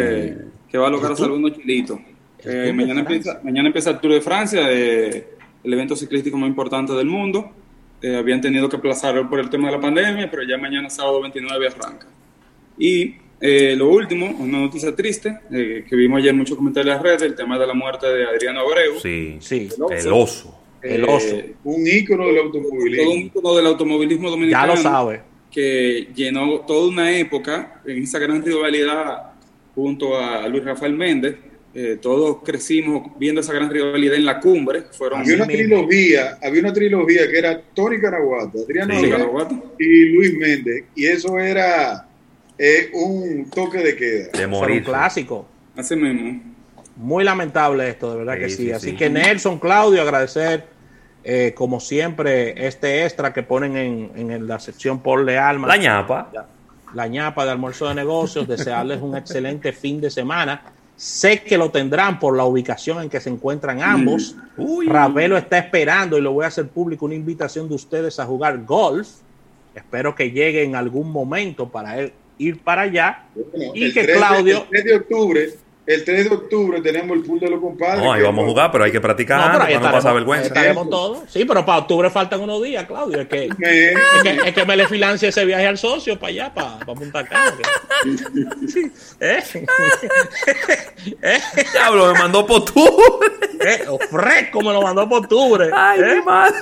que, 0.70 0.78
va 0.78 0.88
a 0.88 0.90
lograr 0.90 1.12
algunos 1.12 1.52
chilitos. 1.52 1.98
Eh, 2.44 2.72
mañana, 2.74 3.00
empieza, 3.00 3.40
mañana 3.42 3.68
empieza 3.68 3.90
el 3.90 4.00
Tour 4.00 4.12
de 4.12 4.20
Francia, 4.20 4.60
eh, 4.70 5.26
el 5.62 5.72
evento 5.72 5.96
ciclístico 5.96 6.36
más 6.36 6.48
importante 6.48 6.92
del 6.92 7.06
mundo. 7.06 7.50
Eh, 8.02 8.16
habían 8.16 8.40
tenido 8.40 8.68
que 8.68 8.76
aplazarlo 8.76 9.28
por 9.28 9.38
el 9.40 9.48
tema 9.48 9.68
de 9.68 9.76
la 9.76 9.80
pandemia, 9.80 10.30
pero 10.30 10.42
ya 10.42 10.58
mañana, 10.58 10.90
sábado 10.90 11.20
29, 11.22 11.68
arranca. 11.68 12.06
Y 12.78 13.14
lo 13.76 13.90
último, 13.90 14.34
una 14.38 14.60
noticia 14.60 14.96
triste, 14.96 15.38
que 15.50 15.96
vimos 15.96 16.18
ayer 16.18 16.32
muchos 16.32 16.56
comentarios 16.56 16.90
en 16.90 16.96
las 16.96 17.02
redes, 17.02 17.22
el 17.22 17.34
tema 17.34 17.58
de 17.58 17.66
la 17.66 17.74
muerte 17.74 18.06
de 18.06 18.24
Adriano 18.24 18.60
Abreu. 18.60 18.98
Sí, 19.00 19.36
sí. 19.40 19.68
El 19.90 20.12
oso. 20.12 20.58
El 20.80 21.04
oso. 21.04 21.36
un 21.64 21.86
ícono 21.86 22.26
del 22.26 22.38
automovilismo. 22.38 23.10
un 23.10 23.18
ícono 23.18 23.54
del 23.54 23.66
automovilismo 23.66 24.30
dominicano. 24.30 24.66
Ya 24.66 24.74
lo 24.74 24.80
sabe 24.80 25.33
que 25.54 26.08
llenó 26.16 26.60
toda 26.62 26.88
una 26.88 27.16
época 27.16 27.80
en 27.86 28.02
esa 28.02 28.18
gran 28.18 28.44
rivalidad 28.44 29.34
junto 29.72 30.18
a 30.18 30.48
Luis 30.48 30.64
Rafael 30.64 30.94
Méndez. 30.94 31.36
Eh, 31.72 31.98
todos 32.00 32.38
crecimos 32.44 33.12
viendo 33.18 33.40
esa 33.40 33.52
gran 33.52 33.70
rivalidad 33.70 34.16
en 34.16 34.24
la 34.24 34.40
cumbre. 34.40 34.82
Fueron 34.90 35.20
había 35.20 35.36
una 35.36 35.46
trilogía, 35.46 36.38
había 36.42 36.60
una 36.60 36.72
trilogía 36.72 37.30
que 37.30 37.38
era 37.38 37.60
Tony 37.72 38.00
Caraguata, 38.00 38.58
Adriano 38.58 38.94
y 39.78 40.04
Luis 40.06 40.36
Méndez, 40.36 40.84
y 40.96 41.06
eso 41.06 41.38
era 41.38 42.08
eh, 42.58 42.90
un 42.92 43.48
toque 43.50 43.78
de 43.78 43.96
queda. 43.96 44.28
De 44.36 44.46
morir. 44.48 44.78
un 44.78 44.84
clásico. 44.84 45.48
Así 45.76 45.94
mismo. 45.94 46.42
Muy 46.96 47.22
lamentable 47.22 47.88
esto, 47.88 48.12
de 48.12 48.18
verdad 48.18 48.38
que 48.38 48.50
sí. 48.50 48.72
Así 48.72 48.96
que 48.96 49.08
Nelson, 49.08 49.58
Claudio, 49.60 50.02
agradecer 50.02 50.73
eh, 51.24 51.54
como 51.54 51.80
siempre, 51.80 52.66
este 52.66 53.04
extra 53.04 53.32
que 53.32 53.42
ponen 53.42 53.76
en, 54.14 54.46
la 54.46 54.58
sección 54.58 55.00
por 55.00 55.28
Alma. 55.30 55.66
La 55.66 55.76
ñapa. 55.78 56.30
La, 56.92 57.08
ñapa 57.08 57.46
de 57.46 57.50
almuerzo 57.50 57.88
de 57.88 57.94
negocios. 57.94 58.46
Desearles 58.46 59.00
un 59.00 59.16
excelente 59.16 59.72
fin 59.72 60.00
de 60.00 60.10
semana. 60.10 60.62
Sé 60.96 61.42
que 61.42 61.56
lo 61.56 61.70
tendrán 61.70 62.18
por 62.18 62.36
la 62.36 62.44
ubicación 62.44 63.02
en 63.02 63.08
que 63.08 63.20
se 63.20 63.30
encuentran 63.30 63.82
ambos. 63.82 64.36
Mm. 64.56 64.88
Ravelo 64.88 65.38
está 65.38 65.58
esperando 65.58 66.18
y 66.18 66.20
lo 66.20 66.32
voy 66.32 66.44
a 66.44 66.48
hacer 66.48 66.68
público 66.68 67.06
una 67.06 67.14
invitación 67.14 67.68
de 67.68 67.74
ustedes 67.74 68.20
a 68.20 68.26
jugar 68.26 68.62
golf. 68.64 69.08
Espero 69.74 70.14
que 70.14 70.30
llegue 70.30 70.62
en 70.62 70.76
algún 70.76 71.10
momento 71.10 71.68
para 71.68 71.98
él 71.98 72.12
ir 72.36 72.60
para 72.60 72.82
allá. 72.82 73.24
y 73.74 73.92
que 73.92 74.06
Claudio. 74.06 74.66
El 74.70 74.84
de 74.84 74.94
octubre 74.96 75.54
el 75.86 76.02
3 76.02 76.30
de 76.30 76.34
octubre 76.34 76.80
tenemos 76.80 77.14
el 77.16 77.22
pool 77.22 77.40
de 77.40 77.50
los 77.50 77.60
compadres. 77.60 78.02
No, 78.02 78.12
ahí 78.12 78.22
vamos 78.22 78.44
a 78.44 78.48
jugar, 78.48 78.72
pero 78.72 78.84
hay 78.84 78.92
que 78.92 79.00
practicar 79.02 79.52
no, 79.52 79.58
para 79.58 79.78
no 79.78 79.92
pasar 79.92 80.14
vergüenza. 80.14 80.46
Estaremos 80.46 80.88
todos. 80.88 81.18
Sí, 81.28 81.44
pero 81.44 81.64
para 81.66 81.78
octubre 81.78 82.08
faltan 82.08 82.40
unos 82.40 82.62
días, 82.62 82.86
Claudio. 82.86 83.20
Es 83.20 83.28
que, 83.28 83.48
es 84.44 84.54
que, 84.54 84.64
me 84.64 84.76
le 84.76 84.86
financia 84.88 85.28
ese 85.28 85.44
viaje 85.44 85.66
al 85.66 85.76
socio 85.76 86.18
para 86.18 86.30
allá, 86.30 86.54
para, 86.54 86.78
para 86.78 86.98
Punta 86.98 87.24
Cana. 87.24 87.52
¿Eh? 89.20 89.42
¿Eh? 91.22 91.38
Diablo, 91.72 92.12
me 92.14 92.18
mandó 92.18 92.46
por 92.46 92.62
octubre. 92.62 93.28
¿Eh? 93.60 93.84
Fresco 94.10 94.62
me 94.62 94.72
lo 94.72 94.80
mandó 94.80 95.06
por 95.06 95.22
octubre. 95.22 95.70
Ay, 95.72 96.00
mi 96.00 96.10
¿Eh? 96.12 96.22
madre. 96.24 96.56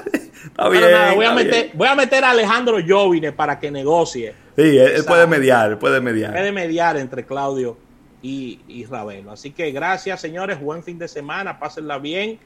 Está 0.44 0.68
bien, 0.68 0.82
nada, 0.90 1.14
voy, 1.14 1.24
a 1.24 1.32
meter, 1.32 1.70
voy 1.74 1.86
a 1.86 1.94
meter 1.94 2.24
a 2.24 2.30
Alejandro 2.30 2.78
Jovine 2.86 3.30
para 3.30 3.60
que 3.60 3.70
negocie. 3.70 4.34
Sí, 4.56 4.76
él, 4.76 5.04
puede 5.06 5.28
mediar, 5.28 5.78
puede 5.78 6.00
mediar. 6.00 6.32
Puede 6.32 6.50
mediar 6.50 6.96
entre 6.96 7.24
Claudio 7.24 7.76
y, 8.22 8.60
y 8.68 8.84
Ravelo. 8.86 9.32
Así 9.32 9.50
que 9.50 9.70
gracias, 9.72 10.20
señores. 10.20 10.60
Buen 10.60 10.82
fin 10.82 10.98
de 10.98 11.08
semana. 11.08 11.58
Pásenla 11.58 11.98
bien. 11.98 12.38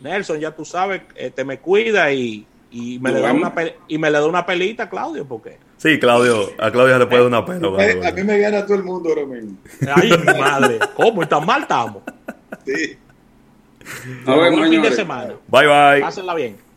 Nelson, 0.00 0.40
ya 0.40 0.50
tú 0.52 0.64
sabes, 0.64 1.02
eh, 1.14 1.30
te 1.30 1.44
me 1.44 1.58
cuida 1.58 2.12
y, 2.12 2.46
y 2.70 2.98
me, 2.98 3.12
le 3.12 3.20
da 3.20 3.32
una 3.32 3.52
y 3.86 3.98
me 3.98 4.10
le 4.10 4.18
da 4.18 4.26
una 4.26 4.46
pelita 4.46 4.88
Claudio, 4.88 5.26
porque 5.26 5.58
Sí, 5.76 5.98
Claudio, 5.98 6.52
a 6.58 6.70
Claudio 6.70 6.98
le 6.98 7.06
puede 7.06 7.22
dar 7.22 7.28
una 7.28 7.46
pela. 7.46 8.08
A 8.08 8.12
mí 8.12 8.22
me 8.22 8.38
gana 8.38 8.66
todo 8.66 8.76
el 8.76 8.84
mundo 8.84 9.08
ahora 9.08 9.24
mismo. 9.24 9.56
Ay, 9.94 10.10
mi 10.10 10.38
madre, 10.38 10.78
¿cómo? 10.94 11.26
¿Tan 11.26 11.46
mal 11.46 11.62
estamos? 11.62 12.02
Sí. 12.66 12.98
buen 14.26 14.70
fin 14.70 14.82
de 14.82 14.92
semana. 14.92 15.34
Bye, 15.48 15.66
bye. 15.66 16.00
Pásenla 16.02 16.34
bien. 16.34 16.69